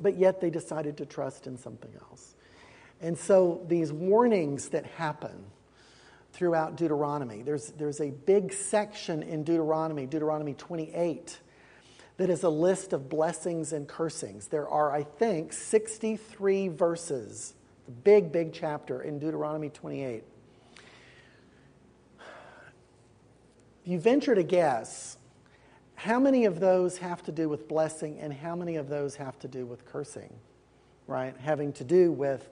But 0.00 0.16
yet 0.16 0.40
they 0.40 0.50
decided 0.50 0.96
to 0.98 1.06
trust 1.06 1.46
in 1.46 1.56
something 1.56 1.92
else. 2.00 2.34
And 3.00 3.18
so 3.18 3.64
these 3.68 3.92
warnings 3.92 4.68
that 4.70 4.86
happen, 4.86 5.44
throughout 6.32 6.76
Deuteronomy. 6.76 7.42
There's, 7.42 7.68
there's 7.72 8.00
a 8.00 8.10
big 8.10 8.52
section 8.52 9.22
in 9.22 9.44
Deuteronomy, 9.44 10.06
Deuteronomy 10.06 10.54
28, 10.54 11.40
that 12.16 12.30
is 12.30 12.42
a 12.42 12.48
list 12.48 12.92
of 12.92 13.08
blessings 13.08 13.72
and 13.72 13.88
cursings. 13.88 14.48
There 14.48 14.68
are, 14.68 14.92
I 14.92 15.04
think, 15.04 15.52
63 15.52 16.68
verses, 16.68 17.54
a 17.88 17.90
big, 17.90 18.30
big 18.30 18.52
chapter 18.52 19.02
in 19.02 19.18
Deuteronomy 19.18 19.70
28. 19.70 20.22
If 23.82 23.88
you 23.88 23.98
venture 23.98 24.34
to 24.34 24.42
guess 24.42 25.16
how 26.02 26.18
many 26.18 26.46
of 26.46 26.60
those 26.60 26.96
have 26.96 27.22
to 27.24 27.32
do 27.32 27.46
with 27.46 27.68
blessing 27.68 28.18
and 28.20 28.32
how 28.32 28.56
many 28.56 28.76
of 28.76 28.88
those 28.88 29.16
have 29.16 29.38
to 29.40 29.48
do 29.48 29.66
with 29.66 29.84
cursing? 29.84 30.32
Right? 31.06 31.36
Having 31.36 31.74
to 31.74 31.84
do 31.84 32.10
with 32.10 32.48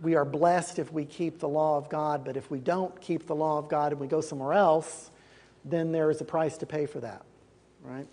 we 0.00 0.14
are 0.14 0.24
blessed 0.24 0.78
if 0.78 0.92
we 0.92 1.04
keep 1.04 1.40
the 1.40 1.48
law 1.48 1.76
of 1.76 1.88
God, 1.88 2.24
but 2.24 2.36
if 2.36 2.50
we 2.52 2.60
don't 2.60 3.00
keep 3.00 3.26
the 3.26 3.34
law 3.34 3.58
of 3.58 3.68
God 3.68 3.90
and 3.90 4.00
we 4.00 4.06
go 4.06 4.20
somewhere 4.20 4.52
else, 4.52 5.10
then 5.64 5.90
there 5.90 6.08
is 6.08 6.20
a 6.20 6.24
price 6.24 6.56
to 6.58 6.66
pay 6.66 6.86
for 6.86 7.00
that. 7.00 7.24
Right? 7.82 8.06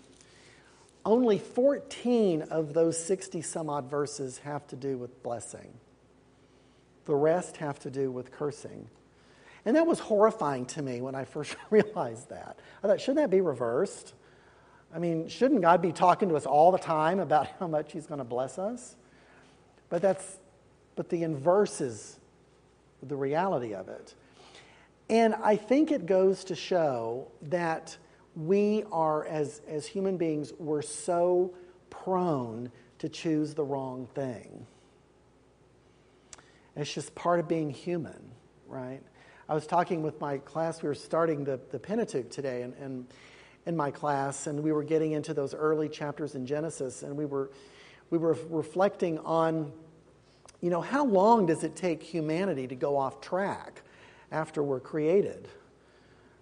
Only 1.04 1.38
14 1.38 2.42
of 2.42 2.74
those 2.74 3.02
60 3.04 3.42
some 3.42 3.70
odd 3.70 3.88
verses 3.88 4.38
have 4.38 4.66
to 4.68 4.76
do 4.76 4.98
with 4.98 5.22
blessing. 5.22 5.72
The 7.04 7.14
rest 7.14 7.58
have 7.58 7.78
to 7.80 7.90
do 7.90 8.10
with 8.10 8.32
cursing. 8.32 8.88
And 9.64 9.76
that 9.76 9.86
was 9.86 10.00
horrifying 10.00 10.66
to 10.66 10.82
me 10.82 11.00
when 11.00 11.14
I 11.14 11.24
first 11.24 11.54
realized 11.70 12.30
that. 12.30 12.58
I 12.82 12.88
thought, 12.88 13.00
shouldn't 13.00 13.18
that 13.18 13.30
be 13.30 13.40
reversed? 13.40 14.14
I 14.94 14.98
mean, 14.98 15.28
shouldn't 15.28 15.62
God 15.62 15.80
be 15.80 15.92
talking 15.92 16.28
to 16.30 16.36
us 16.36 16.46
all 16.46 16.72
the 16.72 16.78
time 16.78 17.20
about 17.20 17.48
how 17.58 17.66
much 17.66 17.92
He's 17.92 18.06
going 18.06 18.18
to 18.18 18.24
bless 18.24 18.58
us? 18.58 18.96
But 19.88 20.02
that's, 20.02 20.38
but 20.96 21.08
the 21.08 21.22
inverse 21.22 21.80
is 21.80 22.18
the 23.02 23.16
reality 23.16 23.74
of 23.74 23.88
it. 23.88 24.14
And 25.08 25.34
I 25.36 25.56
think 25.56 25.90
it 25.90 26.06
goes 26.06 26.44
to 26.44 26.54
show 26.54 27.28
that 27.42 27.96
we 28.36 28.84
are, 28.92 29.26
as, 29.26 29.60
as 29.66 29.86
human 29.86 30.16
beings, 30.16 30.52
we're 30.58 30.82
so 30.82 31.52
prone 31.90 32.70
to 32.98 33.08
choose 33.08 33.54
the 33.54 33.64
wrong 33.64 34.06
thing. 34.14 34.66
It's 36.76 36.92
just 36.92 37.14
part 37.14 37.40
of 37.40 37.48
being 37.48 37.70
human, 37.70 38.30
right? 38.68 39.02
I 39.48 39.54
was 39.54 39.66
talking 39.66 40.02
with 40.02 40.20
my 40.20 40.38
class, 40.38 40.80
we 40.80 40.88
were 40.88 40.94
starting 40.94 41.42
the, 41.42 41.58
the 41.72 41.78
Pentateuch 41.78 42.30
today, 42.30 42.62
and, 42.62 42.74
and 42.74 43.06
in 43.66 43.76
my 43.76 43.90
class, 43.90 44.46
and 44.46 44.62
we 44.62 44.72
were 44.72 44.84
getting 44.84 45.12
into 45.12 45.34
those 45.34 45.54
early 45.54 45.88
chapters 45.88 46.34
in 46.34 46.46
Genesis, 46.46 47.02
and 47.02 47.16
we 47.16 47.24
were, 47.24 47.50
we 48.10 48.18
were 48.18 48.36
reflecting 48.48 49.18
on, 49.20 49.72
you 50.60 50.70
know, 50.70 50.80
how 50.80 51.04
long 51.04 51.46
does 51.46 51.64
it 51.64 51.76
take 51.76 52.02
humanity 52.02 52.66
to 52.66 52.74
go 52.74 52.96
off 52.96 53.20
track 53.20 53.82
after 54.30 54.62
we're 54.62 54.80
created? 54.80 55.48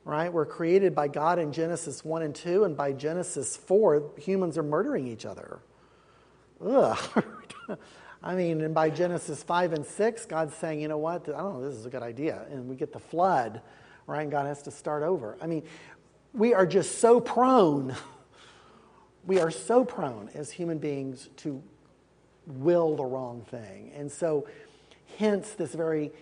right? 0.08 0.32
We're 0.32 0.46
created 0.46 0.94
by 0.94 1.08
God 1.08 1.38
in 1.38 1.52
Genesis 1.52 2.02
1 2.02 2.22
and 2.22 2.34
2, 2.34 2.64
and 2.64 2.74
by 2.74 2.92
Genesis 2.92 3.58
4, 3.58 4.12
humans 4.16 4.56
are 4.56 4.62
murdering 4.62 5.06
each 5.06 5.26
other. 5.26 5.60
Ugh. 6.64 7.24
I 8.22 8.34
mean, 8.34 8.62
and 8.62 8.74
by 8.74 8.88
Genesis 8.88 9.42
5 9.42 9.74
and 9.74 9.84
6, 9.84 10.24
God's 10.24 10.54
saying, 10.54 10.80
you 10.80 10.88
know 10.88 10.96
what? 10.96 11.28
I 11.28 11.32
don't 11.32 11.60
know, 11.60 11.68
this 11.68 11.74
is 11.74 11.84
a 11.84 11.90
good 11.90 12.02
idea. 12.02 12.46
And 12.50 12.70
we 12.70 12.74
get 12.74 12.90
the 12.90 12.98
flood, 12.98 13.60
right? 14.06 14.22
And 14.22 14.30
God 14.30 14.46
has 14.46 14.62
to 14.62 14.70
start 14.70 15.02
over. 15.02 15.36
I 15.42 15.46
mean, 15.46 15.62
we 16.32 16.54
are 16.54 16.66
just 16.66 16.98
so 16.98 17.20
prone, 17.20 17.94
we 19.26 19.40
are 19.40 19.50
so 19.50 19.84
prone 19.84 20.30
as 20.34 20.50
human 20.50 20.78
beings 20.78 21.28
to 21.38 21.62
will 22.46 22.96
the 22.96 23.04
wrong 23.04 23.44
thing. 23.50 23.92
And 23.94 24.10
so, 24.10 24.46
hence, 25.18 25.52
this 25.52 25.74
very 25.74 26.12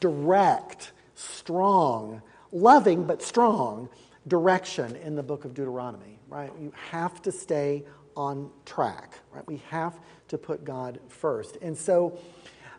direct, 0.00 0.92
strong, 1.14 2.22
loving 2.52 3.04
but 3.04 3.22
strong 3.22 3.88
direction 4.26 4.96
in 4.96 5.14
the 5.14 5.22
book 5.22 5.44
of 5.44 5.54
Deuteronomy, 5.54 6.18
right? 6.28 6.52
You 6.60 6.72
have 6.90 7.22
to 7.22 7.32
stay 7.32 7.84
on 8.16 8.50
track, 8.66 9.18
right? 9.32 9.46
We 9.46 9.62
have 9.68 9.98
to 10.28 10.36
put 10.36 10.64
God 10.64 10.98
first. 11.08 11.56
And 11.62 11.76
so 11.76 12.18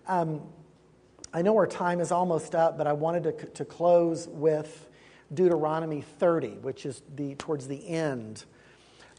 um, 0.07 0.41
I 1.33 1.41
know 1.41 1.55
our 1.55 1.67
time 1.67 2.01
is 2.01 2.11
almost 2.11 2.55
up, 2.55 2.77
but 2.77 2.87
I 2.87 2.93
wanted 2.93 3.23
to, 3.23 3.31
to 3.45 3.65
close 3.65 4.27
with 4.27 4.88
Deuteronomy 5.33 6.01
30, 6.01 6.49
which 6.61 6.85
is 6.85 7.01
the, 7.15 7.35
towards 7.35 7.67
the 7.67 7.87
end 7.87 8.43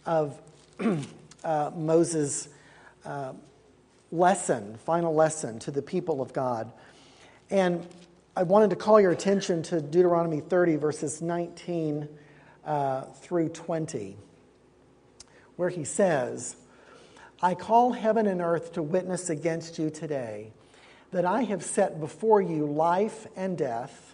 of 0.06 0.40
uh, 1.44 1.70
Moses' 1.74 2.48
uh, 3.04 3.32
lesson, 4.12 4.76
final 4.84 5.14
lesson 5.14 5.58
to 5.60 5.70
the 5.70 5.82
people 5.82 6.20
of 6.20 6.32
God. 6.32 6.72
And 7.50 7.86
I 8.36 8.42
wanted 8.42 8.70
to 8.70 8.76
call 8.76 9.00
your 9.00 9.10
attention 9.10 9.62
to 9.64 9.80
Deuteronomy 9.80 10.40
30, 10.40 10.76
verses 10.76 11.20
19 11.20 12.08
uh, 12.64 13.02
through 13.02 13.48
20, 13.50 14.16
where 15.56 15.68
he 15.68 15.84
says, 15.84 16.56
I 17.42 17.54
call 17.54 17.92
heaven 17.92 18.26
and 18.26 18.40
earth 18.40 18.72
to 18.74 18.82
witness 18.82 19.30
against 19.30 19.78
you 19.78 19.90
today 19.90 20.52
that 21.10 21.24
I 21.24 21.42
have 21.42 21.62
set 21.62 21.98
before 21.98 22.40
you 22.40 22.66
life 22.66 23.26
and 23.34 23.56
death, 23.58 24.09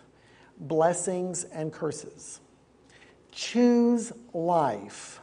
blessings 0.58 1.44
and 1.44 1.72
curses. 1.72 2.40
Choose 3.32 4.12
life 4.32 5.20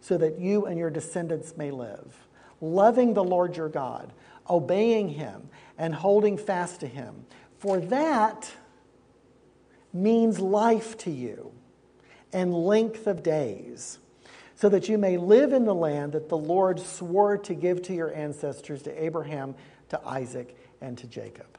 so 0.00 0.18
that 0.18 0.38
you 0.38 0.66
and 0.66 0.78
your 0.78 0.90
descendants 0.90 1.56
may 1.56 1.70
live, 1.70 2.26
loving 2.60 3.14
the 3.14 3.24
Lord 3.24 3.56
your 3.56 3.68
God, 3.68 4.12
obeying 4.48 5.08
him, 5.10 5.48
and 5.78 5.94
holding 5.94 6.36
fast 6.36 6.80
to 6.80 6.86
him 6.86 7.24
for 7.60 7.78
that 7.78 8.50
means 9.92 10.40
life 10.40 10.96
to 10.96 11.10
you 11.10 11.52
and 12.32 12.54
length 12.54 13.06
of 13.06 13.22
days, 13.22 13.98
so 14.54 14.70
that 14.70 14.88
you 14.88 14.96
may 14.96 15.18
live 15.18 15.52
in 15.52 15.66
the 15.66 15.74
land 15.74 16.12
that 16.12 16.30
the 16.30 16.38
Lord 16.38 16.80
swore 16.80 17.36
to 17.36 17.54
give 17.54 17.82
to 17.82 17.92
your 17.92 18.14
ancestors, 18.14 18.80
to 18.82 19.04
Abraham, 19.04 19.54
to 19.90 20.00
Isaac, 20.06 20.56
and 20.80 20.96
to 20.96 21.06
Jacob. 21.06 21.58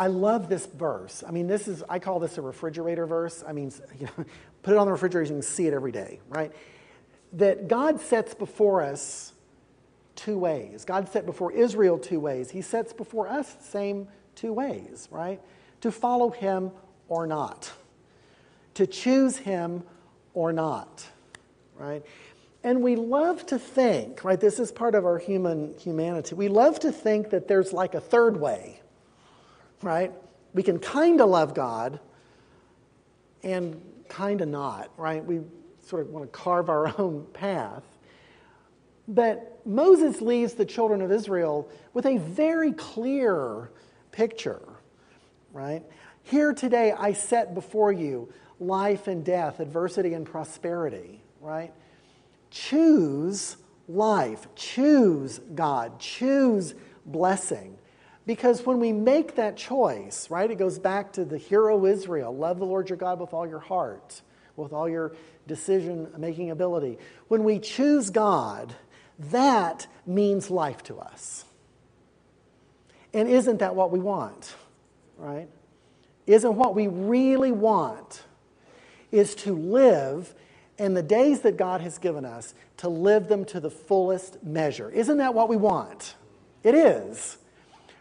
I 0.00 0.06
love 0.06 0.48
this 0.48 0.64
verse. 0.64 1.22
I 1.28 1.30
mean, 1.30 1.46
this 1.46 1.68
is, 1.68 1.84
I 1.86 1.98
call 1.98 2.20
this 2.20 2.38
a 2.38 2.40
refrigerator 2.40 3.04
verse. 3.04 3.44
I 3.46 3.52
mean, 3.52 3.70
you 4.00 4.06
know, 4.06 4.24
put 4.62 4.72
it 4.72 4.78
on 4.78 4.86
the 4.86 4.92
refrigerator, 4.92 5.28
you 5.28 5.40
can 5.40 5.42
see 5.42 5.66
it 5.66 5.74
every 5.74 5.92
day, 5.92 6.20
right? 6.30 6.52
That 7.34 7.68
God 7.68 8.00
sets 8.00 8.32
before 8.32 8.80
us 8.80 9.34
two 10.16 10.38
ways. 10.38 10.86
God 10.86 11.10
set 11.10 11.26
before 11.26 11.52
Israel 11.52 11.98
two 11.98 12.18
ways. 12.18 12.48
He 12.50 12.62
sets 12.62 12.94
before 12.94 13.28
us 13.28 13.52
the 13.52 13.64
same 13.64 14.08
two 14.36 14.54
ways, 14.54 15.06
right? 15.10 15.38
To 15.82 15.92
follow 15.92 16.30
him 16.30 16.70
or 17.08 17.26
not, 17.26 17.70
to 18.74 18.86
choose 18.86 19.36
him 19.36 19.82
or 20.32 20.50
not, 20.50 21.06
right? 21.76 22.02
And 22.64 22.82
we 22.82 22.96
love 22.96 23.44
to 23.46 23.58
think, 23.58 24.24
right? 24.24 24.40
This 24.40 24.60
is 24.60 24.72
part 24.72 24.94
of 24.94 25.04
our 25.04 25.18
human 25.18 25.74
humanity. 25.78 26.34
We 26.34 26.48
love 26.48 26.80
to 26.80 26.90
think 26.90 27.30
that 27.30 27.48
there's 27.48 27.74
like 27.74 27.94
a 27.94 28.00
third 28.00 28.40
way, 28.40 28.79
right? 29.82 30.12
We 30.52 30.62
can 30.62 30.78
kind 30.78 31.20
of 31.20 31.28
love 31.28 31.54
God 31.54 32.00
and 33.42 33.80
kind 34.08 34.40
of 34.40 34.48
not, 34.48 34.90
right? 34.96 35.24
We 35.24 35.40
sort 35.86 36.02
of 36.02 36.10
want 36.10 36.30
to 36.30 36.38
carve 36.38 36.68
our 36.68 36.94
own 37.00 37.26
path. 37.32 37.84
But 39.08 39.60
Moses 39.66 40.20
leaves 40.20 40.54
the 40.54 40.64
children 40.64 41.02
of 41.02 41.10
Israel 41.10 41.68
with 41.94 42.06
a 42.06 42.18
very 42.18 42.72
clear 42.72 43.70
picture, 44.12 44.62
right? 45.52 45.82
Here 46.22 46.52
today 46.52 46.92
I 46.92 47.12
set 47.12 47.54
before 47.54 47.92
you 47.92 48.32
life 48.60 49.08
and 49.08 49.24
death, 49.24 49.58
adversity 49.58 50.14
and 50.14 50.26
prosperity, 50.26 51.22
right? 51.40 51.72
Choose 52.50 53.56
life, 53.88 54.46
choose 54.54 55.40
God, 55.54 55.98
choose 55.98 56.74
blessing. 57.06 57.76
Because 58.26 58.64
when 58.66 58.80
we 58.80 58.92
make 58.92 59.36
that 59.36 59.56
choice, 59.56 60.30
right, 60.30 60.50
it 60.50 60.56
goes 60.56 60.78
back 60.78 61.12
to 61.14 61.24
the 61.24 61.38
Hear 61.38 61.70
O 61.70 61.86
Israel 61.86 62.34
love 62.34 62.58
the 62.58 62.66
Lord 62.66 62.88
your 62.88 62.98
God 62.98 63.20
with 63.20 63.32
all 63.32 63.46
your 63.46 63.58
heart, 63.60 64.22
with 64.56 64.72
all 64.72 64.88
your 64.88 65.12
decision 65.46 66.08
making 66.16 66.50
ability. 66.50 66.98
When 67.28 67.44
we 67.44 67.58
choose 67.58 68.10
God, 68.10 68.74
that 69.30 69.86
means 70.06 70.50
life 70.50 70.82
to 70.84 70.98
us. 70.98 71.44
And 73.12 73.28
isn't 73.28 73.58
that 73.58 73.74
what 73.74 73.90
we 73.90 73.98
want? 73.98 74.54
Right? 75.18 75.48
Isn't 76.26 76.54
what 76.54 76.74
we 76.74 76.86
really 76.86 77.52
want 77.52 78.22
is 79.10 79.34
to 79.36 79.52
live 79.52 80.32
in 80.78 80.94
the 80.94 81.02
days 81.02 81.40
that 81.40 81.56
God 81.56 81.80
has 81.80 81.98
given 81.98 82.24
us, 82.24 82.54
to 82.78 82.88
live 82.88 83.28
them 83.28 83.44
to 83.46 83.60
the 83.60 83.70
fullest 83.70 84.42
measure. 84.42 84.88
Isn't 84.88 85.18
that 85.18 85.34
what 85.34 85.48
we 85.48 85.56
want? 85.56 86.14
It 86.62 86.74
is. 86.74 87.36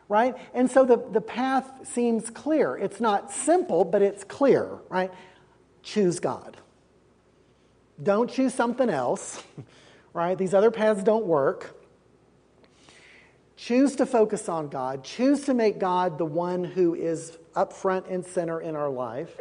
Right? 0.09 0.35
And 0.53 0.69
so 0.69 0.83
the, 0.83 0.97
the 0.97 1.21
path 1.21 1.87
seems 1.87 2.29
clear. 2.29 2.75
It's 2.75 2.99
not 2.99 3.31
simple, 3.31 3.85
but 3.85 4.01
it's 4.01 4.23
clear, 4.23 4.79
right? 4.89 5.13
Choose 5.83 6.19
God. 6.19 6.57
Don't 8.01 8.29
choose 8.29 8.53
something 8.53 8.89
else, 8.89 9.43
right? 10.13 10.37
These 10.37 10.53
other 10.53 10.71
paths 10.71 11.03
don't 11.03 11.25
work. 11.25 11.79
Choose 13.55 13.95
to 13.97 14.05
focus 14.05 14.49
on 14.49 14.69
God. 14.69 15.03
Choose 15.03 15.41
to 15.45 15.53
make 15.53 15.79
God 15.79 16.17
the 16.17 16.25
one 16.25 16.63
who 16.63 16.95
is 16.95 17.37
up 17.55 17.73
front 17.73 18.07
and 18.07 18.25
center 18.25 18.61
in 18.61 18.75
our 18.75 18.89
life. 18.89 19.35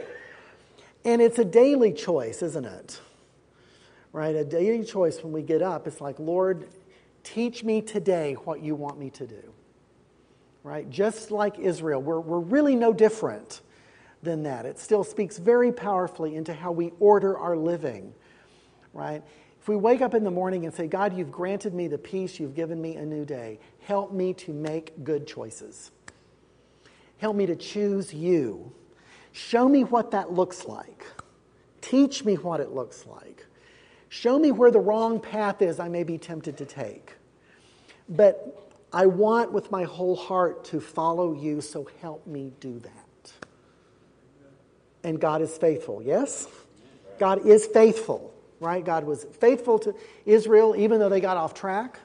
And 1.04 1.22
it's 1.22 1.38
a 1.38 1.44
daily 1.44 1.92
choice, 1.92 2.42
isn't 2.42 2.64
it? 2.64 3.00
Right? 4.12 4.34
A 4.34 4.44
daily 4.44 4.84
choice 4.84 5.22
when 5.22 5.32
we 5.32 5.42
get 5.42 5.62
up. 5.62 5.86
It's 5.86 6.00
like, 6.00 6.18
Lord, 6.18 6.68
teach 7.22 7.62
me 7.62 7.80
today 7.80 8.34
what 8.34 8.60
you 8.60 8.74
want 8.74 8.98
me 8.98 9.08
to 9.10 9.26
do. 9.26 9.52
Right? 10.62 10.88
Just 10.90 11.30
like 11.30 11.58
Israel, 11.58 12.02
we're, 12.02 12.20
we're 12.20 12.40
really 12.40 12.76
no 12.76 12.92
different 12.92 13.60
than 14.22 14.42
that. 14.42 14.66
It 14.66 14.78
still 14.78 15.04
speaks 15.04 15.38
very 15.38 15.72
powerfully 15.72 16.34
into 16.34 16.52
how 16.52 16.72
we 16.72 16.92
order 16.98 17.38
our 17.38 17.56
living. 17.56 18.12
Right? 18.92 19.22
If 19.60 19.68
we 19.68 19.76
wake 19.76 20.00
up 20.00 20.14
in 20.14 20.24
the 20.24 20.30
morning 20.30 20.64
and 20.64 20.74
say, 20.74 20.86
God, 20.86 21.16
you've 21.16 21.30
granted 21.30 21.74
me 21.74 21.88
the 21.88 21.98
peace, 21.98 22.40
you've 22.40 22.54
given 22.54 22.80
me 22.80 22.96
a 22.96 23.04
new 23.04 23.24
day, 23.24 23.60
help 23.80 24.12
me 24.12 24.32
to 24.34 24.52
make 24.52 25.04
good 25.04 25.26
choices. 25.26 25.90
Help 27.18 27.36
me 27.36 27.46
to 27.46 27.56
choose 27.56 28.14
you. 28.14 28.72
Show 29.32 29.68
me 29.68 29.84
what 29.84 30.12
that 30.12 30.32
looks 30.32 30.64
like. 30.64 31.04
Teach 31.80 32.24
me 32.24 32.34
what 32.34 32.60
it 32.60 32.72
looks 32.72 33.06
like. 33.06 33.46
Show 34.08 34.38
me 34.38 34.52
where 34.52 34.70
the 34.70 34.80
wrong 34.80 35.20
path 35.20 35.60
is 35.60 35.78
I 35.78 35.88
may 35.88 36.02
be 36.02 36.18
tempted 36.18 36.56
to 36.58 36.64
take. 36.64 37.14
But 38.08 38.67
I 38.92 39.06
want 39.06 39.52
with 39.52 39.70
my 39.70 39.84
whole 39.84 40.16
heart 40.16 40.64
to 40.66 40.80
follow 40.80 41.34
you, 41.34 41.60
so 41.60 41.88
help 42.00 42.26
me 42.26 42.52
do 42.60 42.78
that. 42.80 43.32
And 45.04 45.20
God 45.20 45.42
is 45.42 45.56
faithful, 45.56 46.02
yes? 46.02 46.48
God 47.18 47.46
is 47.46 47.66
faithful, 47.66 48.34
right? 48.60 48.84
God 48.84 49.04
was 49.04 49.24
faithful 49.24 49.78
to 49.80 49.94
Israel 50.24 50.74
even 50.76 50.98
though 50.98 51.08
they 51.08 51.20
got 51.20 51.36
off 51.36 51.54
track. 51.54 52.00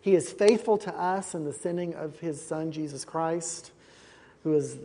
He 0.00 0.14
is 0.14 0.30
faithful 0.30 0.78
to 0.78 0.94
us 0.94 1.34
in 1.34 1.44
the 1.44 1.52
sending 1.52 1.94
of 1.94 2.18
his 2.20 2.44
son, 2.44 2.72
Jesus 2.72 3.04
Christ, 3.04 3.72
who 4.42 4.54
is 4.54 4.76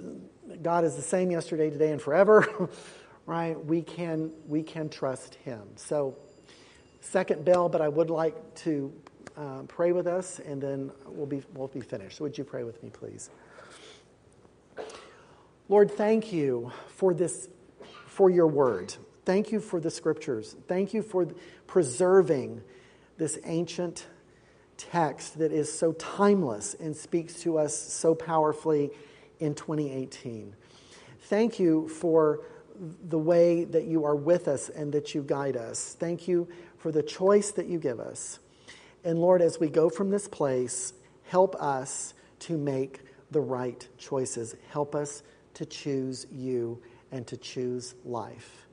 God 0.62 0.84
is 0.84 0.96
the 0.96 1.02
same 1.02 1.32
yesterday, 1.32 1.70
today, 1.70 1.92
and 1.92 2.02
forever, 2.02 2.70
right? 3.26 3.64
We 3.64 3.82
can, 3.82 4.32
we 4.48 4.64
can 4.64 4.90
trust 4.90 5.36
him. 5.36 5.62
So, 5.76 6.18
second 7.02 7.46
bell, 7.46 7.70
but 7.70 7.82
I 7.82 7.88
would 7.88 8.10
like 8.10 8.56
to 8.64 8.92
uh, 9.40 9.62
pray 9.68 9.94
with 9.94 10.06
us, 10.06 10.40
and 10.40 10.62
then 10.62 10.92
we'll 11.06 11.26
be, 11.26 11.42
we'll 11.54 11.70
be 11.70 11.80
finished. 11.80 12.18
So, 12.18 12.26
would 12.26 12.38
you 12.38 12.44
pray 12.44 12.64
with 12.64 12.84
me, 12.84 12.90
please? 12.90 13.30
Lord, 15.70 15.92
thank 15.92 16.34
you 16.34 16.72
for 16.90 17.14
this, 17.14 17.48
for 18.06 18.30
your 18.30 18.48
word. 18.48 18.94
Thank 19.24 19.52
you 19.52 19.60
for 19.60 19.80
the 19.80 19.90
scriptures. 19.90 20.56
Thank 20.68 20.94
you 20.94 21.02
for 21.02 21.28
preserving 21.68 22.62
this 23.18 23.40
ancient 23.46 24.08
text 24.78 25.38
that 25.38 25.52
is 25.52 25.72
so 25.72 25.94
timeless 25.94 26.74
and 26.74 26.96
speaks 26.96 27.36
to 27.42 27.58
us 27.60 27.78
so 27.78 28.16
powerfully 28.16 28.90
in 29.40 29.54
2018. 29.54 30.56
Thank 31.24 31.60
you 31.60 31.88
for 31.88 32.42
the 33.10 33.20
way 33.20 33.66
that 33.66 33.86
you 33.86 34.06
are 34.06 34.16
with 34.16 34.48
us 34.48 34.70
and 34.70 34.92
that 34.94 35.14
you 35.14 35.22
guide 35.22 35.56
us. 35.56 35.96
Thank 36.00 36.28
you 36.28 36.48
for 36.78 36.92
the 36.92 37.04
choice 37.04 37.52
that 37.52 37.68
you 37.68 37.78
give 37.78 38.00
us. 38.00 38.40
And 39.04 39.20
Lord, 39.20 39.42
as 39.42 39.60
we 39.60 39.70
go 39.70 39.90
from 39.90 40.10
this 40.10 40.28
place, 40.28 40.94
help 41.24 41.56
us 41.56 42.14
to 42.40 42.58
make 42.58 43.02
the 43.32 43.42
right 43.42 43.88
choices. 43.98 44.56
Help 44.70 44.96
us 44.96 45.24
to 45.54 45.66
choose 45.66 46.26
you 46.32 46.82
and 47.12 47.26
to 47.28 47.38
choose 47.38 47.96
life. 48.06 48.68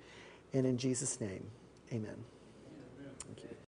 And 0.52 0.66
in 0.66 0.78
Jesus' 0.78 1.20
name, 1.20 1.46
amen. 1.92 2.16